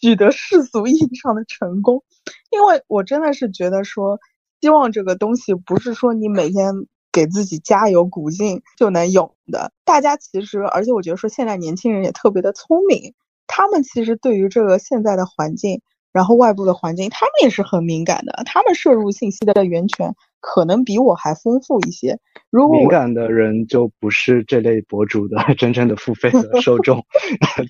[0.00, 2.02] 取得世俗意义上的成功，
[2.50, 4.18] 因为我真的是觉得说，
[4.60, 6.72] 希望这个东西不是说你每天
[7.12, 9.72] 给自己加油鼓劲就能有的。
[9.84, 13.14] 大家其实，而且我觉得说现在年轻人也特别的聪明，
[13.46, 15.80] 他们其实对于这个现在的环境。
[16.12, 20.14] 然后外部的环境，他们也是很敏感的，他们摄入信息的源泉
[20.46, 22.18] 可能比我还丰富一些。
[22.50, 27.02] 如果敏感的人就不是这类博主的 真正的付费的 受众，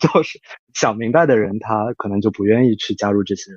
[0.01, 0.41] 就是
[0.75, 3.53] 想明白的人，他可能就不愿意去加入这些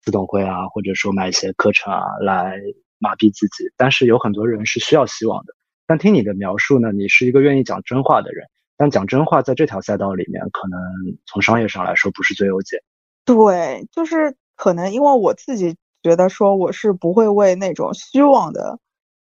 [0.00, 2.58] 自动会啊，或者说买一些课程啊来
[2.98, 3.70] 麻痹自己。
[3.76, 5.52] 但是有很多人是需要希望的。
[5.86, 8.46] 但听你的描述呢，你是一个愿意讲真话的人，
[8.78, 10.80] 但讲真话在这条赛道里面，可能
[11.26, 12.78] 从商业上来说不是最优解。
[13.26, 18.78] 对，就是可能因为我自己觉得说我是不会为那种虚妄的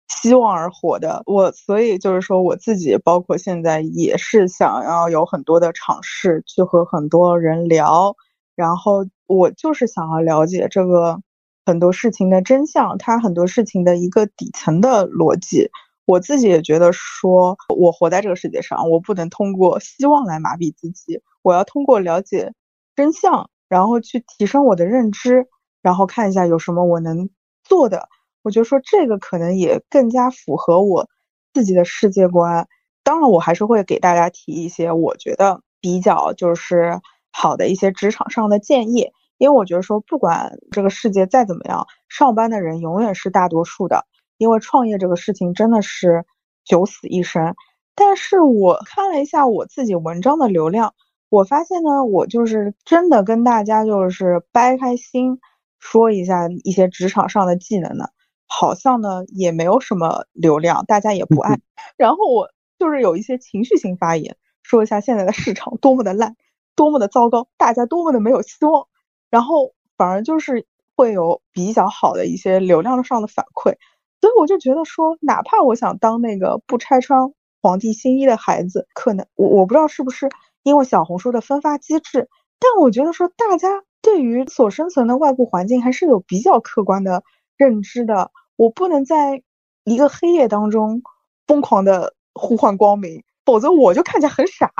[0.09, 8.15] 希望而活的，我所以就是说我自己包括现在也是想要有很多的尝试，去和很多人聊，
[8.55, 11.19] 然后我就是想要了解这个
[11.65, 15.69] 很多事情的真相，它很多事情的一个底层的逻辑。
[16.05, 22.53] 我自己也觉得说，我活在这个世界上，我不能通过希望来麻痹自己，我要通过了解
[22.95, 23.49] 真相。
[23.69, 25.45] 然后去提升我的认知，
[25.81, 27.29] 然后看一下有什么我能
[27.63, 28.09] 做的。
[28.43, 31.09] 我觉得说这个可能也更加符合我
[31.53, 32.67] 自己的世界观。
[33.03, 36.99] 当然，我还是会给大家提一些我觉得比较就是
[37.31, 44.05] 好的一些职场上的建议，因为我觉得说不管这个世界再怎么样，上班的人永远是大多数的。
[44.37, 46.25] 因为创业这个事情真的是
[46.63, 47.55] 九死一生。
[47.95, 50.93] 但是我看了一下我自己文章的流量。
[51.29, 55.39] 我发现呢，我就是真的跟大家就是掰开心
[55.79, 58.05] 说一下一些职场上的技能呢，
[58.47, 61.59] 好像呢也没有什么流量，大家也不爱。
[61.97, 62.49] 然后我
[62.79, 66.35] 就是有一些情绪性发言，说一下现在的市场多么的烂，
[66.75, 68.87] 多么的糟糕，大家多么的没有希望。
[69.29, 70.65] 然后反而就是
[70.95, 73.75] 会有比较好的一些流量上的反馈，
[74.21, 77.19] 所以我就觉得说，哪怕我想当那个不拆穿
[77.61, 80.29] 皇帝新衣的孩子，可能我我不知道是不是。
[80.63, 82.27] 因为小红书的分发机制，
[82.59, 83.69] 但我觉得说大家
[84.07, 87.23] 对于所生存的外部环境还是有比较客观的
[87.57, 88.31] 认知的。
[88.55, 89.43] 我不能在
[89.83, 91.01] 一个黑夜当中
[91.45, 94.71] 疯狂的呼唤光明，否则我就看起来很傻。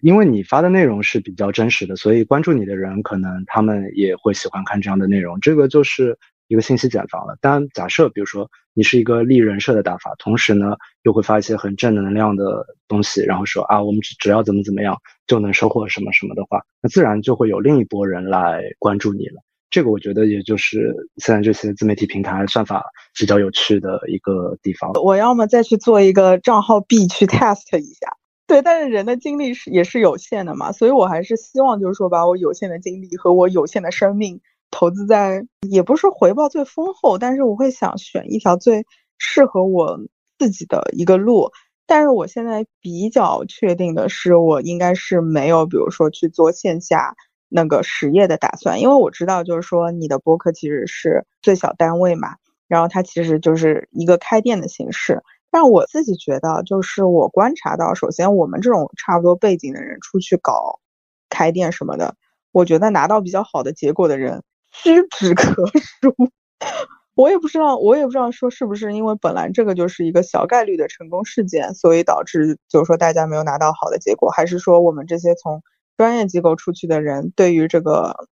[0.00, 5.38] 因为你发的内容是比较真实的，所以关注你的人可能他们也会喜欢看这样的内容。
[5.38, 6.18] 这个就是。
[6.48, 7.36] 一个信息茧房了。
[7.40, 19.42] 当假设，比如说你是一个立人设的打法，同时呢又会发一些很正能量的东西，然后说啊，我们只只要怎么怎么样就能收获什么什么的话，那自然就会有另一波人来关注你了。
[19.70, 22.84] 这个我觉得也就是现在这些自媒体平台算法
[23.18, 24.92] 比较有趣的一个地方。
[25.02, 28.16] 我要么再去做一个账号 B 去 test 一下。
[28.46, 34.42] 对，但是人的精力是也是有限的嘛，所以我还是希望就是说把我有限的精力和我有限的生命。
[34.72, 38.84] 投资在也不是回报最丰厚，但是我会想选一条最
[39.18, 40.00] 适合我
[40.38, 41.52] 自己的一个路。
[41.86, 47.14] 但是我现在比较确定的是，我应该是没有，比如说去做线下
[47.48, 55.22] 那个实业的打算，因为我知道，就是说你的播客其实是最小单位嘛，然后它其实就是一个开店的形式。
[55.50, 60.80] 但我自己觉得，就是我观察到，首先我们这种差不多背景的人出去搞
[61.28, 62.16] 开店什么的，
[62.52, 64.42] 我觉得拿到比较好的结果的人。
[64.72, 66.14] 屈指可数，
[67.14, 75.62] 我也不知道，我也不知道说是不是因为本来这个就是一个小概率的成功事件，所以导致就是说大家没有拿到好的结果，还是说我们这些从
[75.96, 78.28] 专业机构出去的人对于这个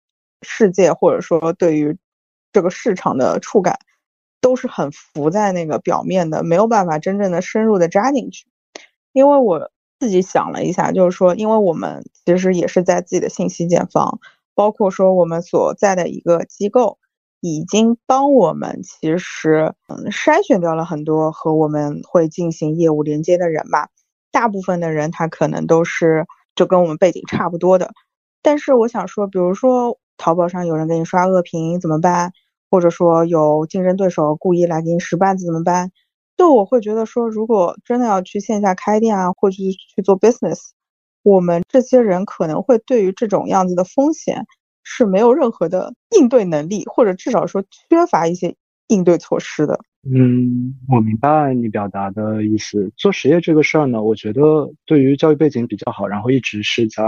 [0.42, 1.96] 世界或者说对于
[2.52, 3.78] 这个市场的触感
[4.40, 8.46] 都是很浮在那个表面的，没有办法真正的深入的扎进去。
[9.12, 9.70] 因为我
[10.00, 14.18] 自己想了一下，就是说，因为我们其实也是在自己的信息茧房，
[14.54, 16.98] 包括说我们所在的一个机构，
[17.40, 23.88] 已经帮我们其实嗯筛选掉了很多和我们会进行业务连接的人吧。
[24.32, 27.92] 大部分的人他可能都是就跟我们背景差不多的，
[28.42, 32.32] 但是我想说，比如说淘宝上有人给你刷恶评怎么办？
[32.70, 35.92] 或者说有竞争对手故意来给你使绊子怎么办？
[36.36, 39.62] 就我会觉得说，如果真的要去线下开店啊，或者是
[39.94, 40.70] 去做 business，
[41.24, 44.44] 我们这些人可能会对于这种样子的风险
[44.84, 48.54] 是没有任何的应对能力，或者至少说缺乏一些
[48.88, 49.80] 应对措施的。
[50.06, 52.92] 嗯，我明白你表达的意思。
[52.94, 57.02] 做实业这个事儿呢，我觉得对于教育背景比较好，然后一直是在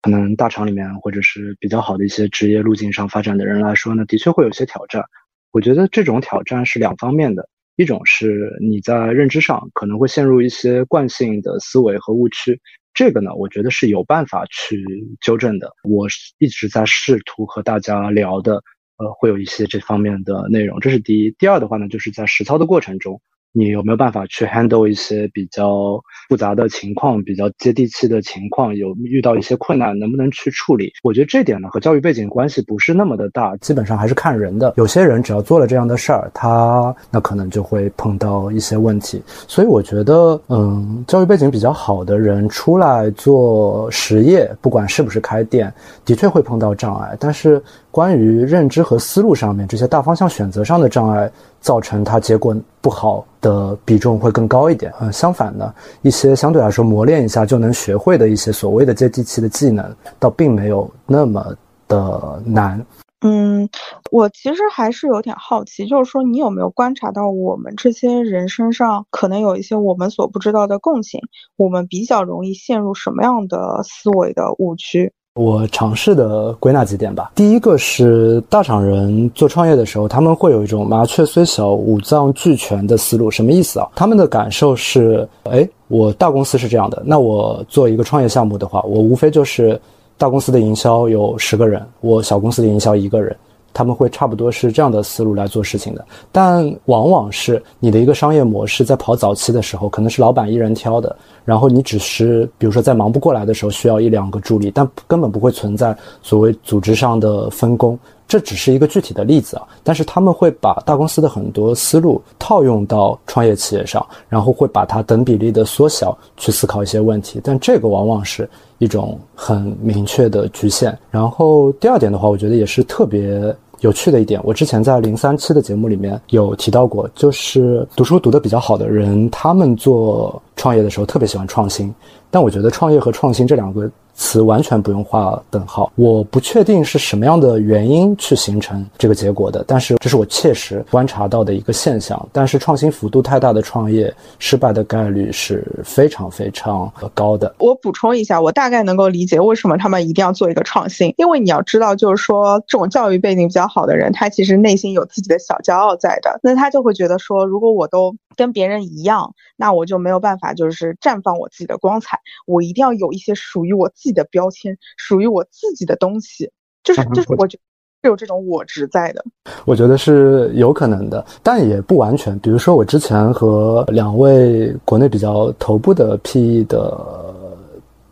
[0.00, 5.04] 可能大厂里面或者是比较好的一些职业路径上发展的人来说呢，的确会有些挑战。
[5.52, 7.46] 我觉得这种挑战是两方面的，
[7.76, 12.58] 一种是你在认知上可能会陷入一些惯性的思维和误区，
[12.94, 14.84] 这个呢，我觉得是有办法去
[15.20, 15.72] 纠正的。
[15.82, 16.06] 我
[16.38, 18.62] 一直在试图和大家聊的。
[19.00, 21.30] 呃，会有一些这方面的内容，这是第一。
[21.38, 23.22] 第二的话呢，就是在实操的过程中。
[23.52, 28.74] 你有没有办法去 handle 一些比较复杂的情况，比较接地气的情况？
[28.74, 30.92] 有遇到一些困难，能不能去处理？
[31.02, 34.74] 我觉得这点呢和教育背景关系不是那么的大，基本上还是看人的。
[34.76, 39.22] 有些人只要做了这样的事儿，他那可能就会碰到一些问题。
[39.46, 45.72] 所以我觉得，嗯，教育背景比较好的人出来做实业，不管是不是开店，
[46.04, 47.16] 的确会碰到障碍。
[47.18, 47.62] 但是
[47.98, 51.28] 关于认知和思路上面这些大方向选择上的障碍。
[51.60, 54.92] 造成他结果不好的比重会更高一点。
[55.00, 59.84] 嗯，相反呢，一些相对来说磨练一下就能学会的一些所谓的接地气的技能，
[60.20, 61.52] 倒并没有那么
[61.88, 62.80] 的难。
[63.22, 63.68] 嗯，
[64.12, 71.20] 我其实还是有点好奇，就是说你有没有观察到我们这些人身上可能有一些我们所不知道的共性？
[71.56, 75.12] 我们比较容易陷入什么样的思维的误区？
[75.34, 77.30] 我尝试的归纳几点吧。
[77.34, 83.30] 第一个是大厂人做创业的时候，他们会有一种麻雀虽小五脏俱全的思路。
[83.30, 83.88] 什么意思啊？
[83.94, 89.80] 他们的感受是：哎，我大公司是这样的，那我做一个创业项目的话，我无非就是
[90.16, 93.36] 大公司的营销有十个人，我小公司的营销一个人。
[93.78, 101.14] 他们会差不多是这样的思路来做事情的，但往往是你的一个商业模式在跑早期的时候，可能是老板一人挑的，
[101.44, 107.96] 然后你只是比如说在忙不过来的时候需要一两个助理，但根本不会存在所谓组织上的分工。
[108.26, 118.46] 这只是一个具体的例子啊，但是他们会把大公司的很多思路套用到创业企业上，然后会把它等比例的缩小去思考一些问题，但这个往往是
[118.78, 120.98] 一种很明确的局限。
[121.10, 123.54] 然后第二点的话，我觉得也是特别。
[123.80, 131.94] 有趣的一点，我之前在零三期的节目里面有提到过，就是读书读得比较好的人，他们做创业的时候特别喜欢创新，
[132.30, 133.90] 但我觉得创业和创新这两个。
[134.18, 142.28] 词完全不用画等号，我不确定是什么样的原因去形成这个结果的，但是这是我切实观察到的一个现象。
[142.32, 147.54] 但是创新幅度太大的创业失败的概率是非常非常高的。
[147.58, 164.08] 我补充一下，我大概能够理解为什么他们一定要做一个创新，因为你要知道，就是说这种教育背景比较好的人，他其实内心有自己的小骄傲在的，那他就会觉得说，如果我都跟别人一样，那我就没有办法就是绽放我自己的光彩，我一定要有一些属于我自。
[164.08, 166.50] 己的标签属于我自己的东西，
[166.82, 167.62] 就是 就是我觉得
[168.02, 169.22] 是有这种我执在的。
[169.66, 172.38] 我觉得是有可能的，但也不完全。
[172.38, 177.34] 比如说，我之前和两位国内比较头部的 PE 的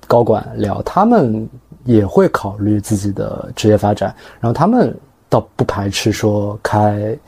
[0.07, 1.49] 高管聊，他们
[1.85, 4.95] 也会考虑自己的职业发展，然后他们
[5.31, 7.19] 倒不排斥说开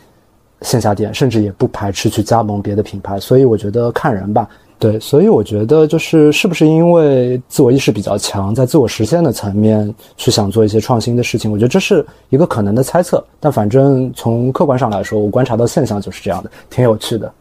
[0.62, 3.18] 线下店，甚至也不排斥去加盟别的品牌。
[3.18, 4.48] 所以我觉得看人吧。
[4.80, 13.24] 对，所以我觉得就是是不是因为自我意识比较强，在自我实现的层面去想做一些创新的事情，我觉得这是一个可能的猜测。
[13.40, 17.32] 但反正从客观上来说，我观察到现象就是这样的，挺有趣的。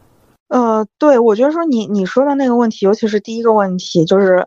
[0.48, 4.44] 呃，对，我觉得说你你说的那个问题，尤其是第一个问题，就是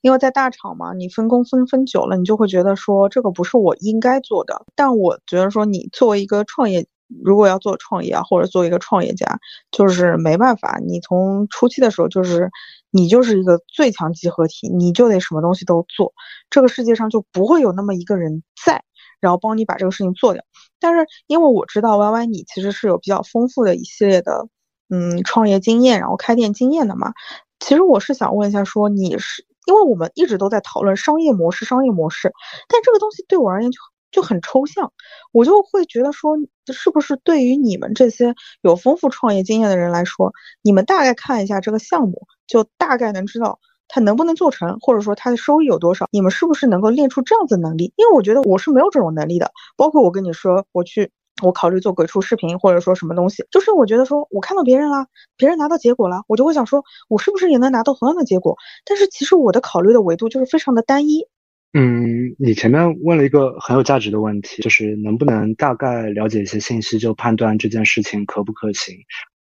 [0.00, 4.64] 因为在大厂嘛，你分工分分久了，你就会觉得说这个不是我应该做的。
[4.74, 6.86] 但我觉得说你作为一个创业。
[7.24, 9.38] 如果要做创业啊，或者做一个创业家，
[9.70, 10.78] 就是没办法。
[10.86, 12.50] 你从初期的时候，就是
[12.90, 16.12] 你就是一个最强集合体，你就得什么东西都做。
[16.50, 18.82] 这个世界上就不会有那么一个人在，
[19.20, 20.42] 然后帮你把这个事情做掉。
[20.80, 24.48] 但是因为我知道 Y Y 你其实是有比较丰富的一系列的
[24.88, 27.12] 嗯创业经验，然后开店经验的嘛。
[27.60, 32.32] 其实我是想问一下，说你是因为我们一直都在讨论商业模式，商业模式，
[32.68, 33.78] 但这个东西对我而言就。
[34.12, 34.92] 就很抽象，
[35.32, 36.36] 我就会觉得说，
[36.72, 40.32] 是不是对于你们这些有丰富创业经验的人来说，
[40.62, 43.58] 你们大概看一下这个项目，就大概能知道
[43.88, 46.06] 它能不能做成，或者说它的收益有多少。
[46.12, 47.92] 你们是不是能够练出这样子能力？
[47.96, 49.50] 因为我觉得我是没有这种能力的。
[49.76, 51.10] 包括我跟你说，我去。
[51.42, 58.56] 我考虑做鬼畜视频，或者说什么东西，就是我觉得说，我看到别人啦，别人拿到结果了，我就会想说，我是不是也能拿到同样的结果？
[58.84, 61.26] 但是其实我的考虑的维度就是非常的单一。
[61.74, 68.94] 嗯，你前面问了一个很有价值的问题，就是能不能大概了解一些信息就判断这件事情可不可行？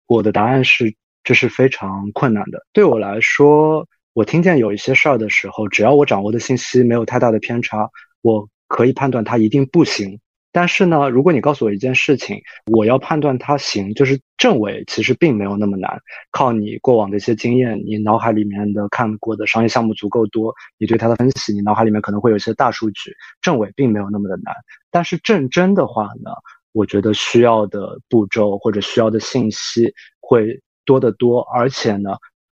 [0.07, 2.65] 我的答案是，这是非常困难的。
[2.73, 7.91] 对我来说，我听见有一些事儿的时候，只要我掌握的信息没有太大的偏差，
[8.23, 10.21] 我可以判断它一定不行。
[10.53, 12.41] 但是呢，如果你告诉我一件事情，
[12.73, 16.01] 我要判断它行，就是正伪，其实并没有那么难。
[16.33, 24.55] 靠你过往的一些经验，你脑海里面的看过的商业项目足够多，你对它的分析，你脑海里面可能会有一些大数据，正伪并没有那么的难。
[24.91, 26.33] 但是正真的话呢，
[26.73, 32.11] 我觉得需要的步骤或者需要的信息会多得多，而且呢。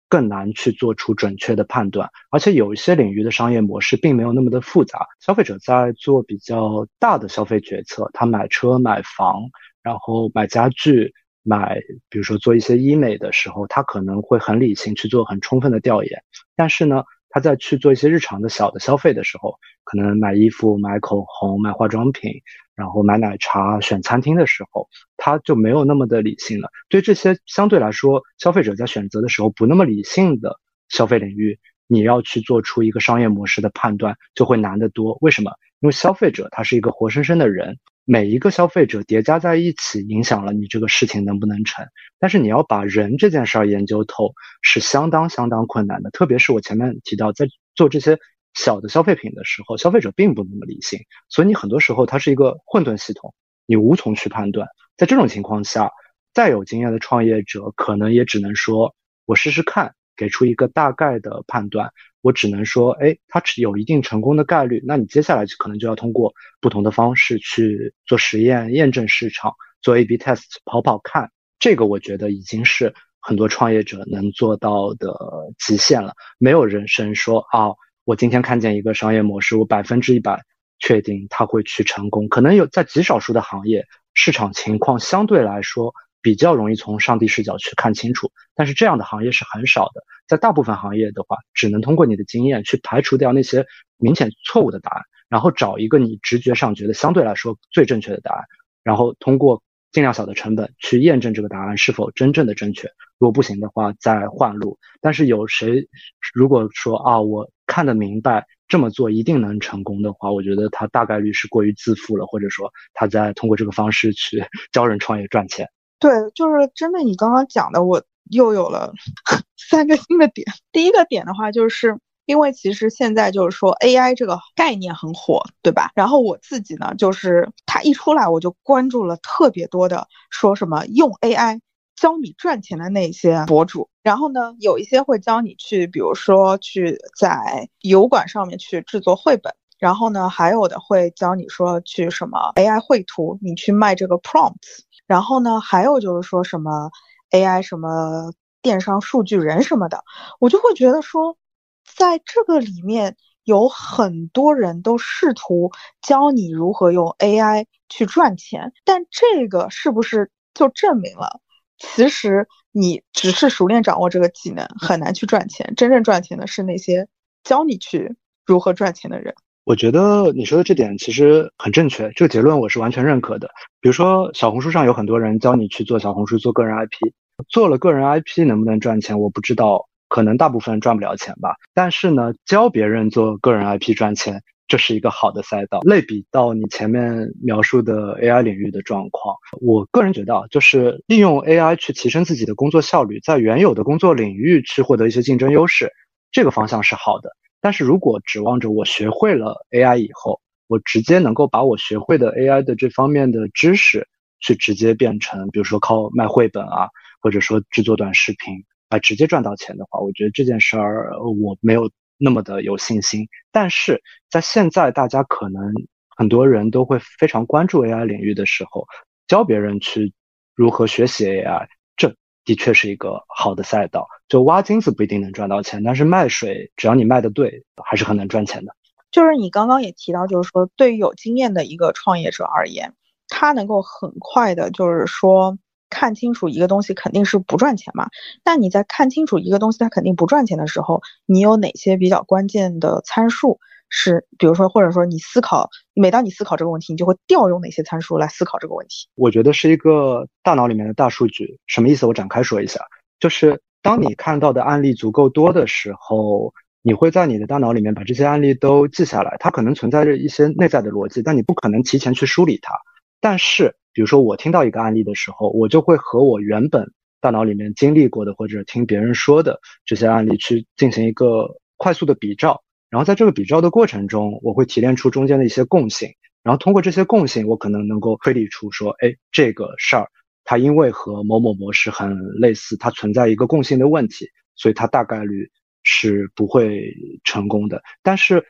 [0.09, 5.07] 更难去做出准确的判断，而且有一些领域的商业模式并没有那么的复杂。
[5.21, 9.43] 消费者在做比较大的消费决策，他买车、买房，
[9.83, 16.23] 然后买家具、买，比如说做一些医美的时候，他可能会很理性去做很充分的调研。
[16.55, 22.31] 但是呢，他在去做一些日常的小的消费的时候，可能买衣服、买口红、买化妆品。
[22.77, 26.69] 然后买奶茶、选餐厅的时候，他就没有那么的理性了。
[26.89, 30.59] 对这些相对来说，消费者在选择的时候不那么理性的
[30.89, 35.17] 消费领域，你要去做出一个商业模式的判断，就会难得多。
[35.21, 35.53] 为什么？
[35.81, 41.87] 因为消费者他是一个活生生的人，每一个消费者叠加在一起，影响了你这个事情能不能成。
[42.19, 46.11] 但是你要把人这件事儿研究透，是相当相当困难的。
[46.11, 47.47] 特别是我前面提到，在
[47.77, 48.19] 做这些。
[48.55, 53.35] 小的消费品的时候，消费者并不那么理性，所以你很多时候它是一个混沌系统，
[53.67, 54.69] 你无从去判断。
[54.97, 55.91] 在这种情况下，
[56.33, 58.95] 再有经验的创业者可能也只能说，
[59.27, 61.91] 我试试看，给出一个大概的判断。
[62.21, 64.81] 我只能说，哎，它有一定成功的概率。
[64.87, 69.53] 那你接下来可能就要通过不同的方式去做实验、验证市场、
[69.83, 71.31] 做 A/B test、跑跑看。
[71.59, 75.13] 这个我觉得已经是很多创业者能做到的
[75.59, 76.15] 极限了。
[76.39, 77.73] 没有人生说啊。
[78.05, 80.43] 我今天看见一个商业模式，我百分之一百
[80.79, 82.29] 确定它会去成功。
[82.29, 90.03] 可能有在极少数的行业，市场情况相对来说比较容易从上帝视角去看清楚，但是这样的行业是很少的。
[90.27, 93.65] 在大部分行业的话，只能通过你的经验去排除掉那些
[93.97, 98.45] 明显错误的答案，然后找一个你直觉上觉得相对来说最正确的答案，
[98.83, 99.63] 然后通过。
[99.95, 102.89] 尽量小的成本去验证这个答案是否真正的正确，
[103.19, 104.77] 如果不行的话再换路。
[105.01, 105.89] 但是有谁
[106.35, 115.69] 如果说啊，我看得明白这么做一定能成功的话，我觉得他大概率是过于自负了，或者说他在通过这个方式去 教人创业赚钱。
[116.01, 118.93] 对，就是针对你刚刚讲的，我又有了
[119.57, 120.45] 三个新的点。
[120.73, 121.97] 第一个点的话就是。
[122.27, 125.91] 因为其实现在就是说 AI 这个概念很火，对吧？
[125.95, 131.61] 然后我自己呢，就是它一出来，我就关注了特别多的说什么用 AI
[131.97, 133.89] 教你赚钱的那些博主。
[134.03, 139.55] 然后呢，有一些会教你去，比如说去在油管上面去制作绘本。
[139.79, 144.81] 然后呢，还有的会教你说去什么 AI 绘图，你去卖这个 prompts。
[145.07, 146.91] 然后呢，还有就是说什么
[147.31, 150.03] AI 什么电商数据人什么的，
[150.41, 151.37] 我就会觉得说。
[151.85, 155.71] 在这个里面有很多人都试图
[156.01, 161.41] 教你如何用 AI 去赚钱，但这个是不是就证明了，
[161.79, 165.75] 其实你只是熟练掌握这个技能，很难去赚钱。
[165.77, 167.07] 真正赚钱的是那些
[167.43, 168.17] 教你去
[168.47, 169.35] 如何赚钱的人。
[169.65, 173.49] 我觉得你说的这点其实很正确，这个结论我是完全认可的。
[173.81, 177.13] 比如说小红书上有很多人教你去做小红书做个人 IP，
[177.49, 179.89] 做了个人 IP 能不能赚钱，我不知道。
[180.15, 185.81] 可能大部分赚不了钱吧，但是呢，教别人做个人 IP 赚钱，这是一个好的赛道。
[185.81, 195.91] 类比到你前面描述的 AI 领域的状况，我个人觉得啊，就是利用 AI 去提升自己的工作效率，在原有的工作领域去获得一些竞争优势，
[196.31, 197.31] 这个方向是好的。
[197.61, 204.07] 但是如果指望着我学会了 AI 以后，我直接能够把我学会的 AI 的这方面的知识，
[204.39, 206.87] 去直接变成，比如说靠卖绘本啊，
[207.21, 208.63] 或者说制作短视频。
[208.89, 213.27] 啊直接赚到钱的话，我觉得这件事儿我没有那么的有信心。
[213.51, 215.73] 但是在现在大家可能
[216.17, 218.87] 很多人都会非常关注 AI 领域的时候，
[219.27, 220.13] 教别人去
[220.55, 221.67] 如何学习 AI，
[221.97, 222.15] 这
[222.45, 224.07] 的确是一个好的赛道。
[224.29, 228.75] 就挖金子不一定能赚到钱，但是卖水只要你卖的对，还是很能赚钱的。
[229.11, 232.95] 就是你刚刚也提到，就是说对于有经验的一个创业者而言，
[233.29, 235.59] 他能够很快的，就是说。
[235.95, 238.09] 看清楚一个东西肯定是不赚钱嘛。
[238.43, 243.61] 但你在看清楚一个东西它肯定不赚钱的时候，你有哪些比较关键的参数？
[243.91, 249.07] 是，比如说，或者说你思考，每当你思考这个问题，你就会调用哪些参数来思考这个问题？
[249.15, 251.61] 我觉得是一个大脑里面的大数据。
[251.69, 252.05] 什么意思？
[252.05, 252.81] 我展开说一下，
[253.21, 259.37] 就是当你看到的案例足够多的时候，你会在你的大脑里面把这些案例都记下来。
[259.39, 262.75] 它可能存在着一些内在的逻辑，但你不可能提前去梳理它。
[263.21, 272.63] 但是，比如说我听到一个案例的时候，我就会和我原本大脑里面经历过的或者听别人说的这些案例去进行一个快速的比照。
[272.91, 276.11] 然后在这个比照的过程中，我会提炼出中间的一些共性，
[276.43, 280.09] 然后通过这些共性，我可能能够推理出说，哎，这个事儿
[280.45, 285.49] 它因为和某某模式很类似，它存在一个共性的问题，所以它大概率
[285.83, 287.83] 是不会成功的。
[288.03, 288.45] 但是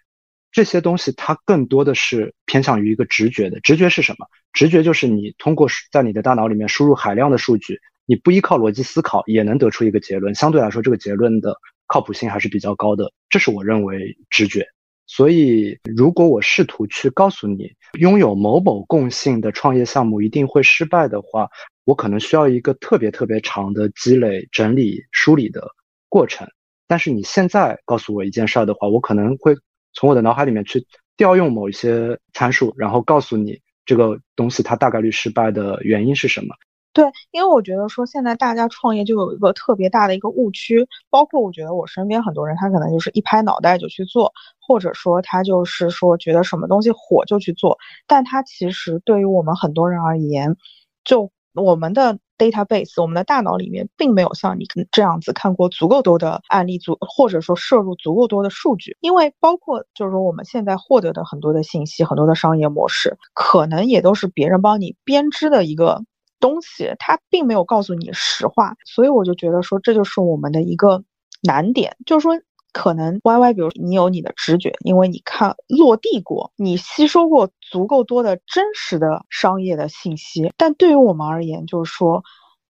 [0.54, 4.26] 这些东西它更多的是偏向于一个直觉的，直觉是什么？
[4.52, 11.54] 直觉就是你通过在你的大脑里面输入海量的数据，你不依靠逻辑思考也能得出一个结论，相对来说这个结论的。
[11.86, 14.66] 靠谱性还是比较高的，这是我认为直觉。
[15.06, 21.46] 所以，如果我试图去告诉你，拥有某某共性的创业项目一定会失败的话，
[21.84, 25.68] 我可能需要一个特别特别长的积累、整理、梳理的
[26.08, 26.48] 过程。
[26.88, 29.54] 但是你现在告诉我一件事儿的话，我可能会
[29.94, 30.86] 从我的脑海里面去
[31.16, 36.54] 调用某一些参数，然后告诉你这个东西它大概率失败的原因是什么。
[36.92, 50.56] 对，因为我觉得说现在大家创业就有一个特别大的一个误区，包括我觉得我身边很多人，他可能就是一拍脑袋就去做，或者说他就是说觉得什么东西火就去做，但他其实对于我们很多人而言，
[51.02, 66.02] 就我们的 database，我们的大脑里面并没有像你这样子看过足够多的案例，足或者说摄入足够多的数据，因为包括就是说我们现在获得的很多的信息，很多的商业模式，可能也都是别人帮你编织的一个。
[66.40, 71.02] 东西他并没有告诉你实话，所以我就觉得说这就是我们的一个
[71.42, 72.38] 难点，就是说
[72.74, 82.22] 可能 Y Y，比如你有你的直觉，因为你看落地过，你吸收过足够多的真实的商业的信息，但对于我们而言，就是说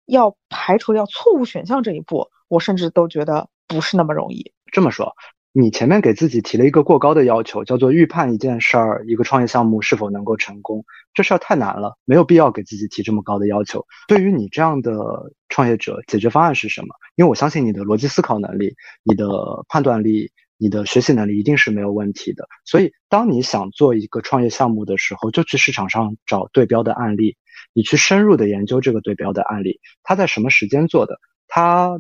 [0.07, 4.53] 要排除掉错误选项这一步，我甚至都觉得不是那么容易。
[4.73, 5.13] 这么说。
[5.53, 10.85] 你前面给自己提了一个过高的要求，叫做预判一件事儿、一个创业项目是否能够成功，
[11.15, 13.85] 这事儿太难了，没有必要给自己提这么高的要求。
[14.07, 16.89] 对于你这样的创业者，解决方案是什么？
[17.17, 19.27] 因为我相信你的逻辑思考能力、你的
[19.69, 22.47] 判断力、你的学习能力一定是没有问题的。
[22.65, 27.37] 所以，当你想做一个创业项目的时候，就去市场上找对标的案例，
[27.73, 31.19] 你去深入的研究这个对标的案例，他在什么时间做的，
[31.49, 31.99] 他。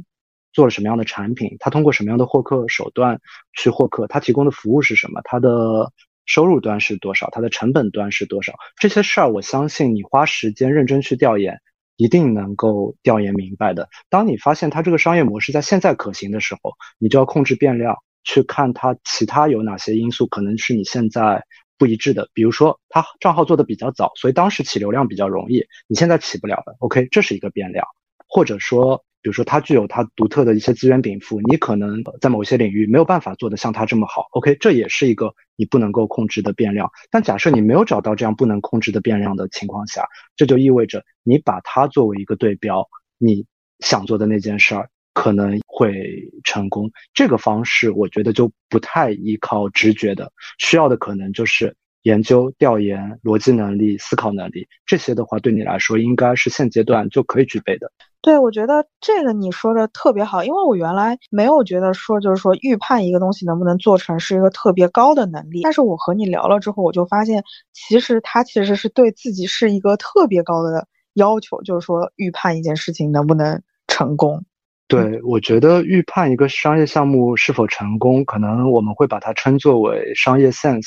[0.59, 1.55] 做了什么样的产品？
[1.61, 3.21] 他通过什么样的获客手段
[3.57, 4.09] 去获客？
[4.09, 5.21] 他提供的服务是什么？
[5.23, 5.93] 他的
[6.27, 7.31] 收入端是多少？
[7.31, 8.55] 他的成本端是多少？
[8.77, 11.61] 这些事儿，我相信你花时间认真去调研，
[11.97, 13.89] 一定能够调研明白的。
[14.11, 17.95] 当你发现他这个商业模式在现在可行的时候，你就要控制变量，
[18.25, 21.45] 去看他其他有哪些因素可能是你现在
[21.79, 22.29] 不一致的。
[22.35, 26.75] 比如说，他账号做的比较早，所以当时起流量比较容易，你现在起不了了。
[26.81, 27.87] OK，这是一个变量，
[28.27, 29.05] 或者说。
[29.29, 34.27] 比如说，它具有它独特的一些资源禀赋，你可能在某些领域没有办法做得像它这么好。
[34.31, 36.91] OK，这也是一个你不能够控制的变量。
[37.11, 40.03] 但假设你没有找到这样不能控制的变量的情况下，
[40.35, 43.45] 这就意味着你把它作为一个对标，你
[43.81, 46.91] 想做的那件事儿可能会成功。
[47.13, 51.77] 这个方式我觉得就不太依靠直觉的，需要的可能就是。
[52.03, 57.93] 研究、调研、逻辑能力、思考能力，这些的话对你来说应该是现阶段就可以具备的。
[58.21, 65.63] 对，我觉得这个你说的特别好，因为我原来没有觉得说就是说预判一个东西能不能做成是一个特别高的能力。
[65.63, 67.43] 但是我和你聊了之后，我就发现
[67.73, 74.45] 其实他其实是对自己是一个特别高的要求，就是说预判一件事情能不能成功。
[74.89, 80.87] 对，我觉得预判一个商业项目是否成功，可能我们会把它称作为商业 sense。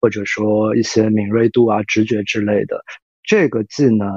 [0.00, 2.80] 或者说一些敏锐度啊、直觉之类的，
[3.28, 4.08] 这个技能，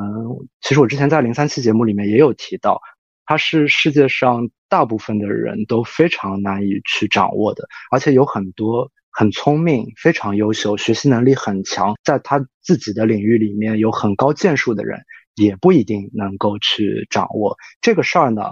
[0.61, 2.79] 其实我之前在零三期节目里面也有提到，
[3.25, 15.01] 它是世界上大部分的人都非常难以去掌握的，而且有很多很聪明、非常优秀、学习能力很强，在他自己的领域里面有很高建树的人，
[15.35, 18.43] 也不一定能够去掌握这个事儿呢。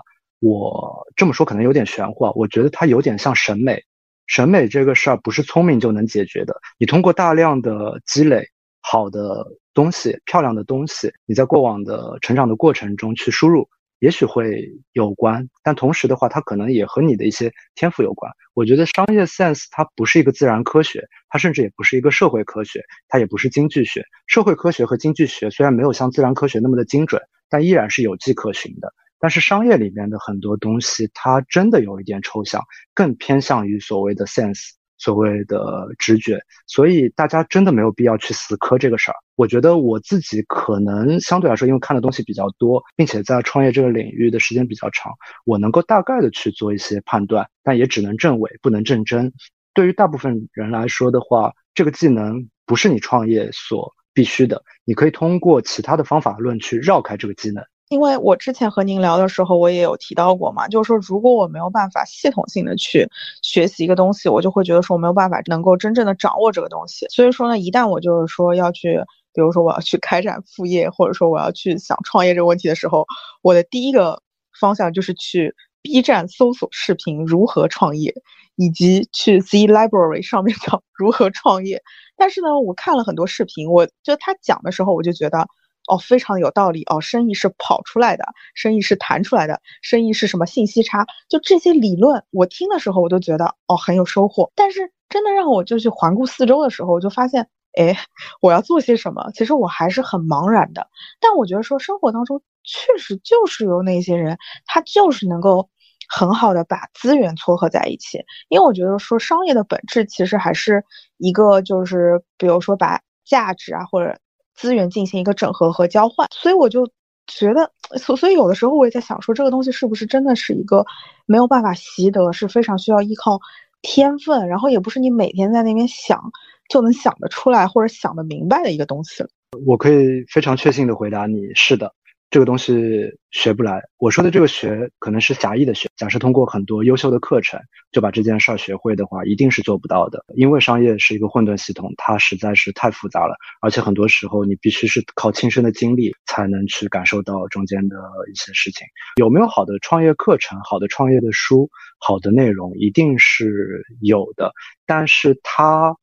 [0.41, 3.81] 我这么说可能有点玄乎，我觉得它有点像审美。
[4.27, 6.59] 审美这个事儿不是聪明就能解决的。
[6.77, 8.45] 你通过大量的积累
[8.81, 9.45] 好的
[9.79, 13.65] 东西、漂亮的东西，你在过往的成长的过程中去输入，
[13.99, 15.47] 也许会有关。
[15.63, 18.29] 但同时的话，它可能也和你的一些天赋有关。
[18.53, 24.03] 我觉得商业 sense 它不是一个自然科学，它甚至也不是一个社会科学，它也不是经济学。
[24.27, 28.93] 社会科学和经济学虽然没有像自然科学那么的精准，但依然是有迹可循的。
[29.17, 32.61] 但是商业里面的很多东西，它真的有一点抽象，
[32.93, 36.39] 更偏向于所谓的 sense，所谓的直觉。
[36.67, 39.15] 所以大家真的没有必要去死磕这个事儿。
[39.35, 45.11] 我觉得我自己可能相对来说，因为看的东西比较多，并且在创业这个领域的时间比较长，
[45.45, 49.33] 我能够大概的去做一些判断，但也只能证伪，不能证真。
[49.73, 57.63] 对于大部分人来说的话，这个技能不是你创业所必须的，你可以通过其他的方法论去绕开这个技能。
[57.89, 63.09] 因为我之前和您聊的时候，我也有提到过嘛，就是说如果我没有办法系统性的去
[63.41, 67.07] 学习一个东西，我就会觉得说我没有办法能够真正的掌握这个东西。
[67.09, 68.99] 所以说呢，一旦我就是说要去，
[69.33, 73.07] 比如说我要去开展副业，或者说我要去想创业这个问题的时候，
[73.41, 74.21] 我的第一个
[74.59, 78.13] 方向就是去 B 站搜索视频如何创业，
[78.55, 81.81] 以及去 Z Library 上面 讲如何创业。
[82.15, 85.47] 但是呢，我看了很多视频，我就他讲的时候，我就觉得。
[85.89, 88.23] 哦，非常有道理哦，生意是跑出来的，
[88.53, 91.07] 生意是弹出来的，生意是什么信息差？
[91.27, 94.51] 就这些理论，我听的时候我都觉得哦很有收获。
[94.55, 97.97] 但是真的让我就去环顾四周的时候，我就发现，哎，
[98.39, 99.31] 我要做些什么？
[99.33, 100.87] 其实我还是很茫然的。
[101.19, 104.37] 但我觉得说生活当中确实就是有那些人，
[104.67, 105.69] 他就是能够
[106.07, 108.23] 很好的把资源撮合在一起。
[108.49, 110.83] 因为我觉得说商业的本质其实还是
[111.17, 114.19] 一个，就是比如说把价值啊或者。
[114.59, 116.85] 资源进行一个整合和交换，所以我就
[117.27, 120.85] 觉得，所所以有的时候我也在想，说这个东西是不是真的是一个
[121.25, 123.39] 没有办法习得，是非常需要依靠
[123.81, 126.31] 天分，然后也不是你每天在那边想
[126.67, 129.23] 就能想得出来或者想得明白的一个东西。
[129.65, 131.93] 我可以非常确信的回答你，是的。
[132.29, 133.81] 这个东西学不来。
[133.97, 135.89] 我说的这个学，可能是狭义的学。
[135.95, 137.59] 假设通过很多优秀的课程
[137.91, 140.23] 就把这件事儿学会的话，一定是做不到的。
[140.35, 147.97] 因为商业是一个混沌系统，它实在是太复杂了，而且很多时候你必须是靠亲身的经历才能去感受到中间的
[148.31, 148.85] 一些事情。
[149.15, 151.67] 有没有好的创业课程、好的创业的书、
[151.97, 154.53] 好的内容，一定是有的，
[154.85, 155.95] 但是它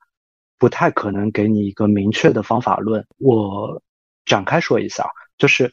[0.58, 3.06] 不太可能给你一个明确的方法论。
[3.18, 3.80] 我
[4.24, 5.08] 展开说一下，
[5.38, 5.72] 就是。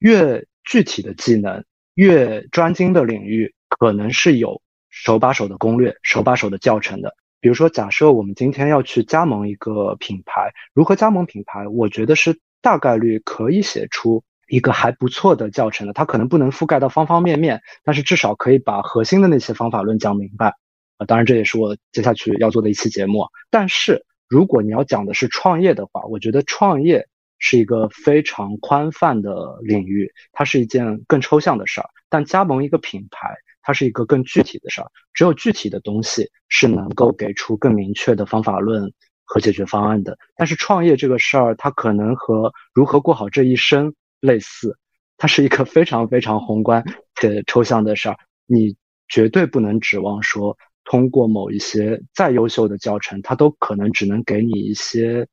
[0.00, 7.14] 越具体的技能，越专精的领域，可能是有手把手的攻略、手把手的教程的。
[7.40, 11.66] 比如说，假设我们今天要去加盟一个品牌，如何加盟品牌？
[11.68, 15.92] 我觉得是大概率可以写出一个还不错的教程的。
[15.92, 20.54] 它可能不能覆盖到方方面面，但是至少可以把核心的那些方法论讲明白。
[20.98, 23.26] 啊，当然这也是我接下去要做的一期节目。
[23.50, 27.06] 但是如果你要讲的是创业的话，我觉得创业。
[27.40, 31.88] 是一个非常宽泛的领域，它是一件更抽象的事儿。
[32.08, 34.88] 但加盟一个品牌，它是一个更具体的事儿。
[35.14, 38.92] 只有具体的东西是能够给出更明确的方法论
[39.24, 40.16] 和解决方案的。
[40.36, 44.76] 但是创业这个事儿，它可能和如何过好这一生类似，
[45.16, 46.84] 它是一个非常非常宏观
[47.16, 48.16] 且抽象的事儿。
[48.46, 48.76] 你
[49.08, 55.26] 绝对不能指望说，通过某一些再优秀的教程，它都可能只能给你一些。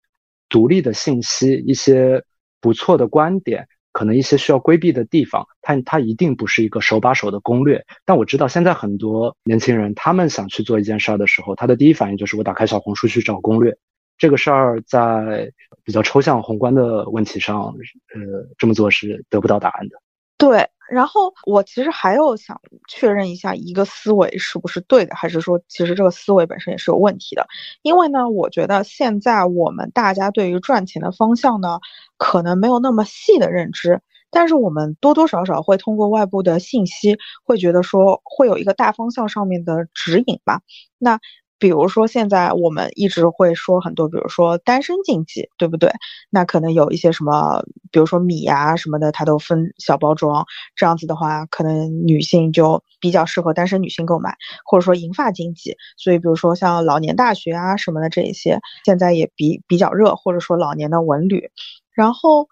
[0.50, 2.24] 独立的信息，一些
[2.62, 7.84] 不错的观点，可能一些需要规避的地方，它它一定不是一个手把手的攻略。
[8.06, 13.78] 但我知道现在很多年轻人，他们想去做一件事儿的时候，他的第一反应就是我打开小红书去找攻略。
[14.18, 15.52] 这个事儿在
[15.84, 19.98] 比较抽象宏观的问题上，呃，这么做是得不到答案的。
[20.38, 20.68] 对。
[20.90, 27.46] 然后我其实还有想确认一下一个思维是不是对的，还是说其实这个思维本身也是有问题的？
[27.82, 31.80] 因为呢，我觉得现在我们大家对于赚钱的方向呢，
[32.18, 34.02] 可能没有那么细的认知，
[34.32, 40.62] 但是我们多多少少会通过外部的信息，会觉得说会有一个大方向上面的指引吧。
[40.98, 41.20] 那。
[41.60, 45.92] 比如说，现在我们一直会说很多，比如说单身经济，对不对？
[46.30, 54.36] 那可能有一些什么，比如说米呀什么的，它都分小包装，这样子的话，可能女性就比较适合单身女性购买，
[54.66, 55.76] 或者说银发经济。
[55.98, 61.50] 所以，比如说像老年大学啊什么的这一些，现在也比比较热，或者说老年的文旅。
[61.94, 62.48] 然后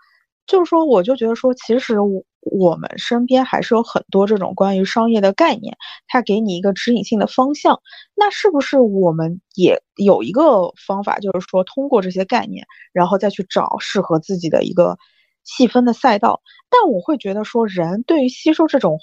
[0.48, 2.23] 就是说，我就觉得说，其实我。
[2.46, 5.76] 我们身边还是有很多这种关于商业的概念，
[6.08, 7.82] 它给你一个指引性的方向。
[8.16, 14.98] 那是不是我们也有一个方法，就是说通过这些概念，然后再去找适合自己的一个
[15.44, 16.42] 细分的赛道？
[16.70, 19.00] 但我会觉得说，人对于吸收这种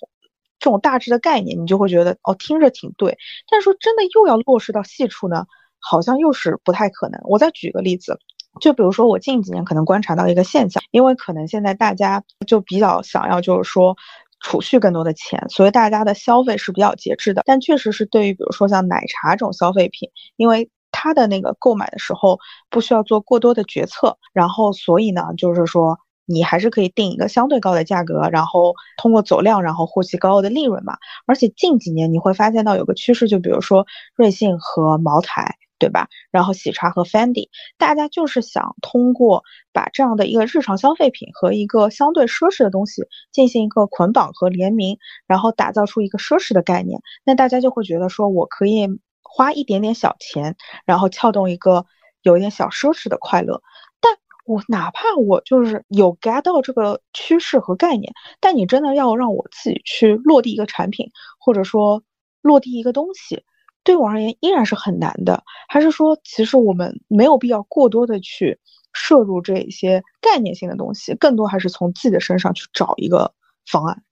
[0.59, 3.19] 这种大致的概念，你就会觉得哦，听着挺对。
[3.51, 5.47] 但是说真的，又要落实到细处呢，
[5.81, 7.21] 好像又是不太可能。
[7.25, 8.19] 我再举个例子。
[8.61, 13.97] 就比如说，我近几年可能观察到一个现象，因为可能现在大家就比较想要，就是说
[14.41, 17.43] 储蓄更多的钱，所以大家的消费是比较节制的。
[17.47, 22.39] 但确实是对于比如说像奶茶这种消费品，因为它的那个购买的时候
[22.69, 30.99] 不需要做过多的决策，然后所以呢，就是说你还是可以定一个相对高的价格，然后通过走量，然后获取高额的利润嘛。
[31.27, 36.07] 而且近几年你会发现到有个趋势，就比如说瑞幸和茅台，对吧？
[36.31, 39.43] 然后喜茶和 Fendi，大家就是想通过
[39.73, 43.03] 把这样的一个日常消费品和一个相对奢侈的东西
[43.33, 44.97] 进行一个捆绑和联名，
[45.27, 47.01] 然后打造出一个奢侈的概念。
[47.25, 48.87] 那大家就会觉得说，我可以
[49.25, 50.55] 花一点点小钱，
[50.85, 51.85] 然后撬动一个
[52.23, 53.61] 有一点小奢侈的快乐。
[54.01, 61.11] 但我哪怕我就是有 get 到这个趋势和概念，但你真的要让我自己去落地一个产品，
[61.41, 62.05] 或者说
[62.41, 63.43] 落地一个东西，
[63.85, 65.43] 对我而言依然是很难的。
[65.69, 68.59] 还是说，其实我们没有必要过多的去
[68.93, 73.35] 摄入这一些概念性的东西，更多还是从自己的身上去找一个
[73.67, 74.03] 方案。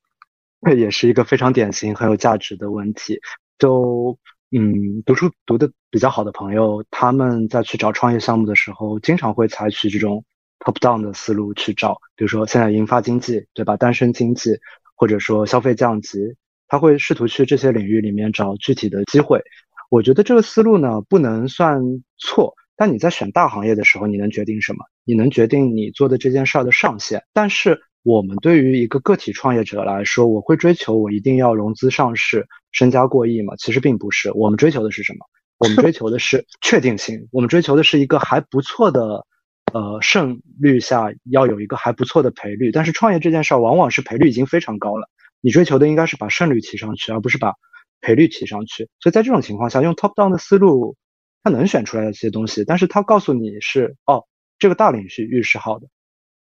[0.62, 3.18] 这也是一个非常典型、很有价值的问题。
[3.58, 4.18] 就
[4.52, 10.24] 嗯，读书读的比较好的朋友，他们在去找创业项目的时候，经常会采取这种
[10.58, 12.00] top down 的思路去找。
[12.16, 13.76] 比如说现在银发经济，对吧？
[13.76, 14.58] 单身经济，
[14.96, 16.34] 或者说消费降级，
[16.70, 19.42] 他会试图去这些领域里面找具体的机会。
[19.90, 21.82] 我觉得这个思路呢，不能算
[22.16, 22.54] 错。
[22.76, 24.78] 但你在选大行业的时候，你能决定什么？
[25.04, 27.22] 你能决定你做的这件事儿的上限。
[27.34, 32.46] 但是我们对于一个个体创业者来说，我会追求我一定要融资上市。
[32.72, 33.56] 身家过亿嘛？
[33.56, 35.26] 其实并不是，我们追求的是什么？
[35.58, 39.26] 我们追求的是 确定性，我们追求的是一个还不错的，
[39.74, 42.70] 呃，胜率下要有一个还不错的赔率。
[42.70, 45.10] 但是创业这件事儿往往是赔率已经非常高了，
[45.40, 47.54] 你追求的应该是把胜率提上去，而不是把
[48.00, 48.88] 赔率提上去。
[49.00, 50.96] 所以在这种情况下，用 top down 的思路，
[51.42, 54.24] 它能选出来一些东西，但是它告诉你是哦，
[54.58, 55.86] 这个大领域是好的，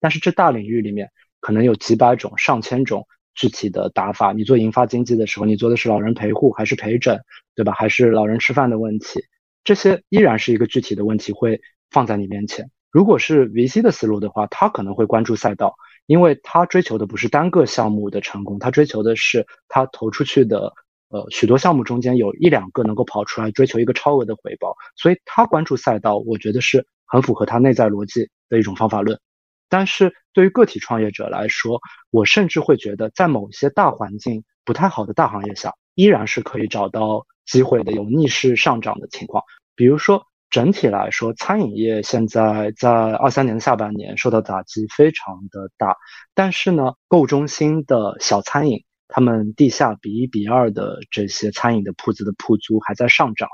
[0.01, 1.11] 但是这大领域里面
[1.41, 3.07] 可能有几百种、上千种。
[3.33, 7.21] 具体的打法，你做银发经济的时候，你做的是老人陪护还是陪诊，
[7.55, 7.73] 对吧？
[7.73, 9.25] 还是老人吃饭的问题，
[9.63, 11.61] 这些依然是一个具体的问题会
[11.91, 12.71] 放在你面前。
[12.91, 15.77] 如果是 VC 的思路的话，他可能会关注赛道，
[16.11, 20.73] 因为他追求的不是单个项目的成功，他追求的是他投出去的
[21.09, 29.21] 呃许多项目中间有一两个能够跑出来，追求一个超额的回报，所以他关注赛道，我觉得是很符合他内在逻辑的一种方法论。
[29.69, 31.81] 但是对于个体创业者来说，
[32.11, 39.45] 我甚至会觉得，在某些大环境不太好的大行业下，依然是可以找到机会的，有逆势上涨的情况。
[39.77, 45.97] 比如说，整体来说，餐饮业现在在二三年的下半年受到打击非常的大，
[46.35, 53.49] 但是呢，购物中心的小餐饮，他们地下比一比二的这些餐饮的铺子的铺租还在上涨。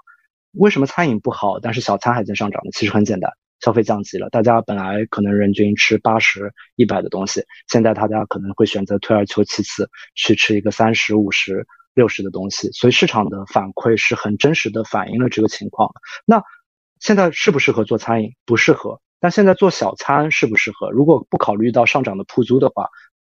[0.52, 2.70] 为什么餐饮不好，但是小餐还在上涨呢？
[2.72, 3.30] 其实很简单。
[3.60, 12.70] 消费降级了，大家本来可能人均吃八十、一百的东西，现在大家可能会选择退而求其次，去吃一个三十五十、六十的东西。
[12.72, 15.90] 所以市场的反馈是很真实的反映了这个情况。
[16.26, 16.42] 那
[17.06, 18.34] 现在适不适合做餐饮？
[18.44, 19.00] 不适合。
[19.20, 20.90] 但现在做小餐适不适合？
[20.90, 22.88] 如果不考虑到上涨的铺租的话，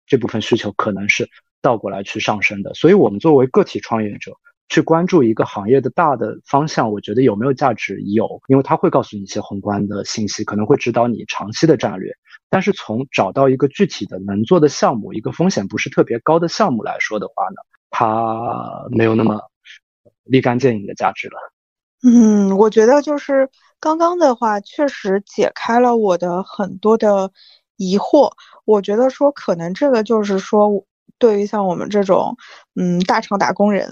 [0.06, 1.26] 这部分需求可能是
[1.62, 2.74] 倒过来去上升的。
[2.74, 4.32] 所以我们作为个体创业者。
[4.68, 8.00] 去关注一个行业的大的方向，我觉得有没有价值？
[8.00, 12.10] 有，因为它会告诉你一些宏观的信息，可能会指导你长期的战略。
[12.48, 17.56] 但是从找到一个具体的能做的项目，一个风险不是特别高的项目来说的话呢，
[17.90, 19.42] 它没有那么
[20.24, 21.34] 立竿见影的价值了。
[22.04, 23.48] 嗯，我觉得就是
[23.78, 27.30] 刚刚的话，确实解开了我的很多的
[27.76, 28.32] 疑惑。
[28.64, 30.84] 我觉得说，可能这个就是说，
[31.18, 32.36] 对于像我们这种
[32.74, 33.88] 嗯大厂打工人。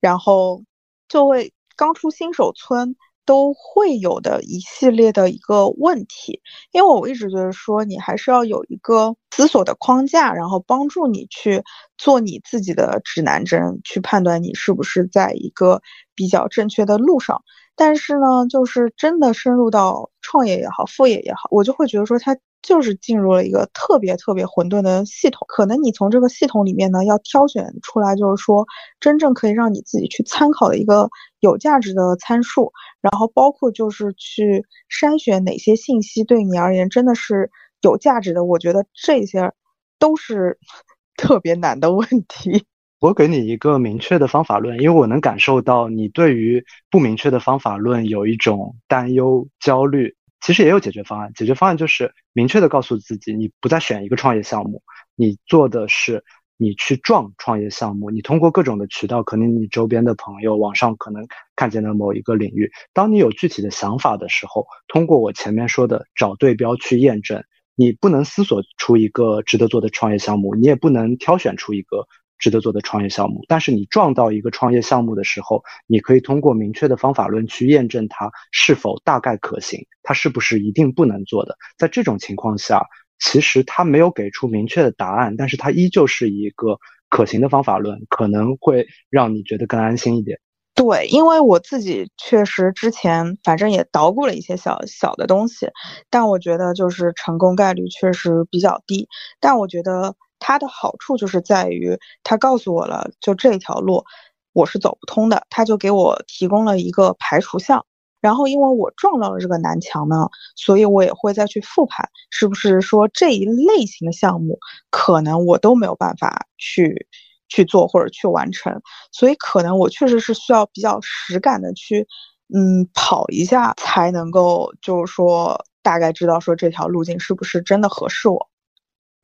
[0.00, 0.62] 然后，
[1.08, 2.94] 就会刚出新手村
[3.26, 6.40] 都会有的一系列的一个问题，
[6.72, 11.62] 因为我一直觉得说，你还是要有一个思索的框架，然后帮助你去
[11.98, 15.82] 做你自己的指南针，去判断你是不是在一个
[16.14, 17.42] 比较正确的路上。
[17.74, 22.36] 但是呢，就是真的深入到创业也好，副业也好，我就会觉得说它。
[22.66, 28.66] 就是进入了一个特别特别混沌的系统，可能你从这个系统里面呢，要挑选出来，就是说
[28.98, 37.52] 真正可以让你自己去参考的一个有价值的参数，然后包括就是去筛选哪些信息对你而言真的是
[37.82, 38.42] 有价值的。
[38.44, 39.52] 我觉得这些
[40.00, 40.58] 都是
[41.16, 42.64] 特别难的问题。
[42.98, 50.16] 我给你一个明确的方法论，因为我能感受到你对于不明确的方法论有一种担忧、焦虑。
[50.46, 54.80] 其实也有解决方案，解决方案就是明确的告诉自己，你不再选一个创业项目，
[55.16, 56.22] 你做的是
[56.56, 67.42] 你去撞创业项目，你通过各种的渠道，可能你周边的朋友，网上可能看见的某一个领域，当你有具体的想法的时候，通过我前面说的找对标去验证，
[67.74, 72.06] 你不能思索出一个值得做的创业项目，你也不能挑选出一个。
[72.38, 81.56] 值得做的创业项目，但是你撞到一个创业项目的时候，你可以通过明确的方法论去验证它是否大概可行，它是不是一定不能做的。
[81.78, 82.84] 在这种情况下，
[83.18, 90.38] 其实它没有给出明确的答案，但是它依旧是一个可行的方法论，可能会让你觉得更安心一点。
[90.74, 95.70] 对，因为我自己确实之前反正也捣鼓了一些小小的东西，
[96.10, 99.08] 但我觉得就是成功概率确实比较低。
[99.40, 100.14] 但我觉得
[100.46, 104.04] 它的好处就是在于，它告诉我了，就这条路
[104.52, 107.84] 我是走不通的，它就给我提供了一个排除项。
[108.20, 117.08] 然后因为我撞到了这个南墙呢，所以我也会再去复盘，是不是说这一类型的项目可能我都没有办法去。
[117.48, 118.82] 去做或者去完成，
[119.12, 122.04] 所以可能我确实是需要比较实感的去，
[122.52, 128.48] 嗯，跑一下才能够，就是说大概知道说这条路径是不是真的合适我。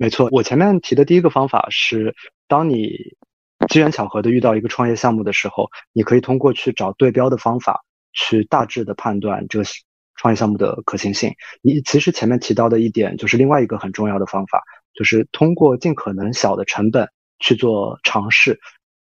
[0.02, 2.16] 没错，我前面提的第一个方法是，
[2.48, 2.90] 当你
[3.68, 9.64] 机缘巧合的遇到一个创业项目的时候，你可以通过去找对标的方法，去大致的判断这个
[10.16, 11.32] 创业项目的可行性。
[11.62, 17.08] 你其实前面提到的一点就是另外一个很重要的方法，就是通过尽可能小的成本。
[17.44, 18.60] 去做尝试，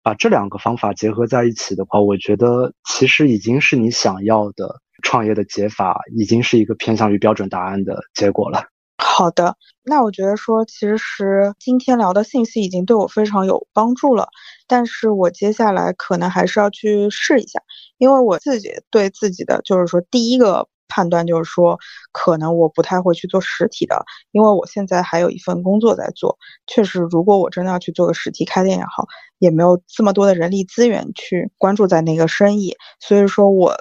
[0.04, 8.66] 把这两个方法结合在一起的话，我觉得其实已经是你想要的创业的解法，已经是一个偏向于标准答案的结果了。
[9.18, 14.28] 好的，那我觉得说，其实今天聊的信息已经对我非常有帮助了，
[14.68, 17.60] 但是我接下来可能还是要去试一下，
[17.98, 20.68] 因为我自己对自己的就是说第一个。
[20.90, 21.78] 判断就是说，
[22.14, 26.38] 可能我不太会去做实体的，因为我现在还有一份工作在做。
[26.66, 29.06] 确实，如果我真的要去做个实体开店也好，
[29.38, 32.74] 也没有这么多的人力资源去关注在那个生意。
[33.02, 33.76] 所以说我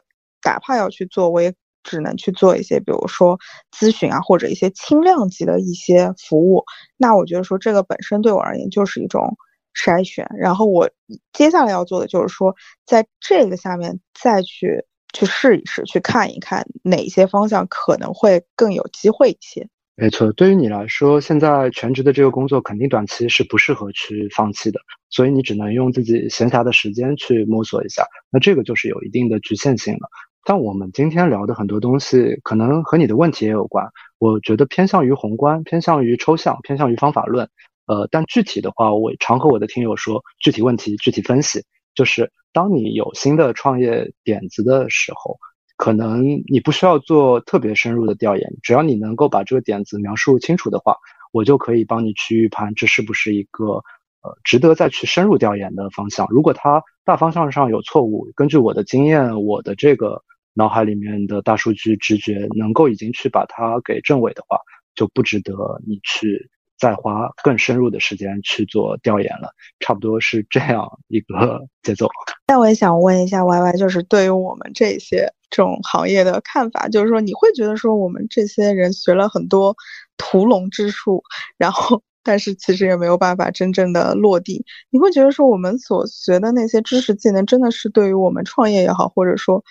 [0.44, 1.54] 哪怕要去做，我也
[1.86, 3.38] 只能去做一些，比如说
[3.72, 6.64] 咨询啊，或者一些轻量级的一些服务。
[6.98, 9.36] 那我觉得说这个本身对我而言就是一种
[9.74, 10.26] 筛选。
[10.38, 10.90] 然后我
[11.32, 12.54] 接下来要做的就是说，
[12.84, 14.84] 在这个下面再去。
[15.12, 19.66] 去试一试，去看一看哪些方向可能会更有机会一些。
[19.94, 28.04] 没错，对于你来说，现在全职的这个工作肯定短期是不适合去放弃的，所以你只能用自己闲暇的时间去摸索一下。
[28.30, 30.10] 那这个就是有一定的局限性了。
[30.48, 33.84] 但我们今天聊的很多东西，可能和你的问题也有关。
[34.18, 37.50] 我觉得偏向于宏观，偏向于抽象，偏向于方法论。
[37.86, 41.64] 呃，但具体的话，我常和我的听友说，具体问题具体分析。
[41.96, 45.36] 就是当你有新的创业点子的时候，
[45.76, 50.96] 可能你不需要做特别深入的调研，只要你能够把这个点子描述清楚的话，
[51.32, 53.82] 我就可以帮你去预判这是不是一个
[54.22, 56.28] 呃值得再去深入调研的方向。
[56.30, 60.22] 如果它大方向上有错误，根据我的经验，我的这个
[60.56, 64.58] 脑海里面的大数据直觉能够已经去把它给证伪的话，
[64.94, 65.52] 就不值得
[65.86, 66.50] 你去。
[66.78, 69.48] 再花更深入的时间去做调研了，
[69.80, 72.06] 差不多是这样一个 节奏。
[72.48, 79.74] 那我也想问一下 Y Y，就是对于我们这些这种行业的看法，就是说你会觉得说我们这些人学了很多
[80.18, 81.22] 屠龙之术，
[81.56, 84.62] 然后但是其实也没有办法真正的落地。
[84.90, 89.64] 你会觉得说我们所学的那些知识技能，真的是对于我们创业也好，或者说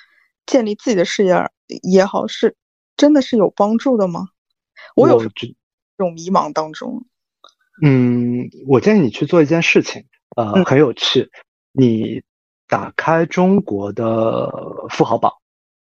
[0.45, 1.49] 建立自己的事业
[1.83, 2.55] 也好，是
[2.97, 4.29] 真的是有帮助的吗？
[4.95, 5.21] 我有。
[5.97, 7.05] 这种迷茫当中，
[7.81, 10.03] 嗯，我建议你去做一件事情，
[10.35, 11.31] 呃，很有趣。
[11.71, 12.21] 你
[12.67, 14.51] 打开中国的
[14.89, 15.31] 富豪榜，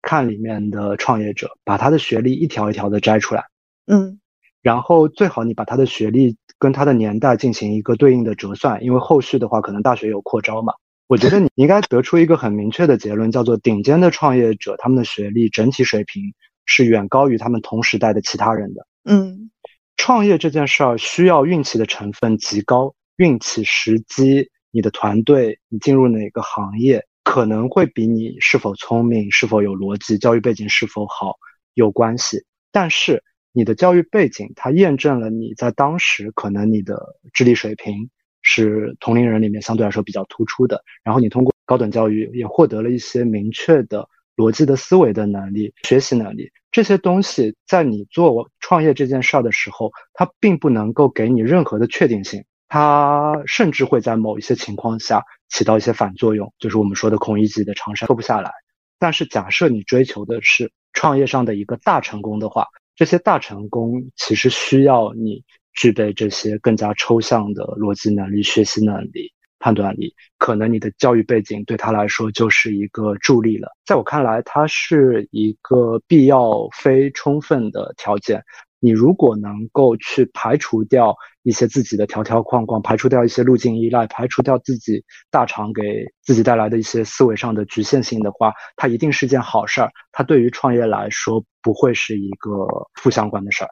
[0.03, 3.45] 看里面的创业者，把他的学历一条一条的摘出来，
[3.87, 4.21] 嗯，
[4.63, 10.75] 然后最好你把他的学历跟他的年代进行一个对应的折算，因为后续的话可能大学有扩招嘛。
[11.07, 19.51] 我觉得你应该得出一个很明确的结论，叫做顶尖的创业者，他们的学历整体水平是远高于他们同时代的其他人的，嗯。
[19.97, 31.37] 创业这件事儿需要运气的成分极高，运气、时机、你的团队、你进入哪个行业，可能会比你是否聪明、是否有逻辑、教育背景是否好
[31.75, 32.45] 有关系。
[32.73, 33.23] 但是
[33.53, 38.11] 你的教育背景，它验证了你在当时可能你的智力水平
[38.45, 44.09] 是同龄人里面相对来说比较突出的，然后你通过高等教育也获得了一些明确的。
[44.37, 58.51] 逻辑的思维的能力、学习能力这些东西，在你做创业这件事儿的时候，它并不能够给你任何的确定性，它甚至会在某一些情况下起到一些反作用，就是我们说的孔乙己的长衫脱不下来。
[58.99, 62.67] 但是假设你追求的是创业上的一个大成功的话，
[62.97, 65.45] 这些大成功其实需要你
[65.75, 69.33] 具备这些更加抽象的逻辑能力、学习能力。
[69.61, 73.71] 判断力，可能你的教育背景对他来说就是一个助力了。
[73.87, 78.43] 在我看来，它是一个必要非充分的条件。
[78.79, 89.91] 你如果能够去排除掉一些自己的条条框框，排除掉一些路径依赖，排除掉自己大厂给自己带来的一些思维上的局限性的话，它一定是件好事儿。
[90.13, 92.69] 它对于创业来说不会是一个
[93.01, 93.71] 负相关的事儿。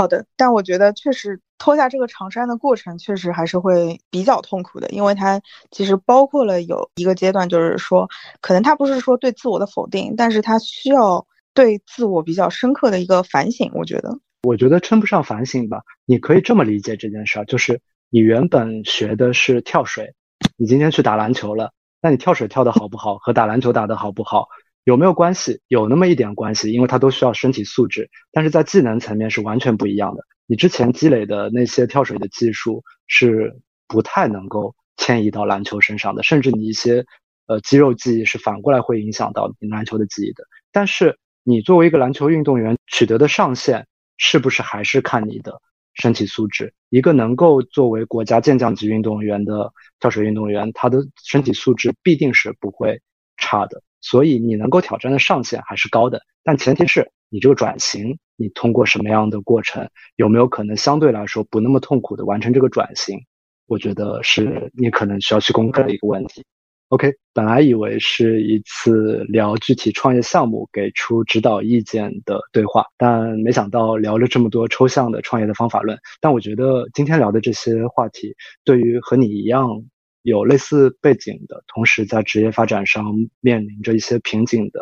[0.00, 8.08] 好的，但我觉得确实脱下这个长衫的过程，确实还是会比较痛苦的，因为它其实包括了有一个阶段，就是说，
[8.40, 13.70] 可能它不是说对自我的否定，但是它需要对自我比较深刻的一个反省。
[13.74, 20.14] 我觉得，我觉得称不上反省吧，你可以这么理解这件事儿，就是你原本学的是跳水，
[20.56, 24.48] 你今天去打篮球了，那你跳水跳得好不好，和打篮球打得好不好？
[24.84, 25.60] 有没有关系？
[25.68, 30.24] 有那么一点关系，因为它都需要身体素质，但是在技能层面是完全不一样的。
[30.46, 37.04] 你之前积累的那些跳水的技术是不太能够迁移到篮球身上的，甚至你一些
[37.46, 40.44] 呃肌肉记忆是反过来会影响到你篮球的记忆的。
[40.72, 43.86] 但是你作为一个篮球运动员取得的上限，
[44.16, 45.60] 是不是还是看你的
[45.94, 46.72] 身体素质？
[46.88, 53.00] 一个能够作为国家健将级运动员的跳水运动员，他的身体素质必定是不会
[53.36, 53.82] 差的。
[54.00, 63.18] 所以你能够挑战的上限还是高的，但前提是你这个转型，你通过什么样的过程，有没有可能相对来说不那么痛苦的完成这个转型？
[63.66, 66.44] 我觉得是你可能需要去攻克的一个问题。
[66.88, 75.96] OK，本来以为是一次聊具体创业项目、给出指导意见的对话，但没想到聊了这么多抽象的创业的方法论。
[76.20, 79.84] 但我觉得今天聊的这些话题，对于和你一样。
[80.22, 83.04] 有类似背景的，同时在职业发展上
[83.40, 84.80] 面临着一些瓶颈的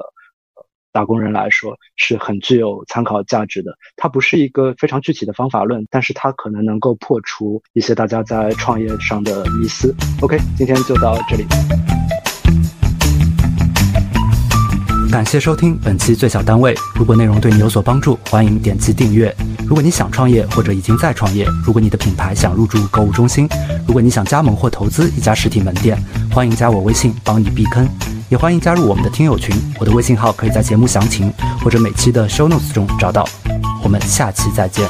[0.90, 3.77] 打工人来说，是很具有参考价值的。
[3.97, 9.94] 它不是一个非常具体的方法论，但是它可能能够破除一些大家在创业上的迷思。
[10.23, 11.44] OK，今天就到这里。
[15.10, 16.74] 感谢收听本期最小单位。
[16.94, 19.35] 如果内容对你有所帮助，欢迎点击订阅。
[19.66, 23.48] 如果你想创业或者已经在创业，如果你的品牌想入驻购物中心，
[23.86, 25.98] 如果你想加盟或投资一家实体门店，
[26.30, 27.89] 欢迎加我微信帮你避坑。
[28.28, 31.32] 也欢迎加入我们的听友群，我的微信号可以在节目详情
[31.64, 33.26] 或者每期的 show notes 中找到。
[33.82, 34.86] 我们下期再见。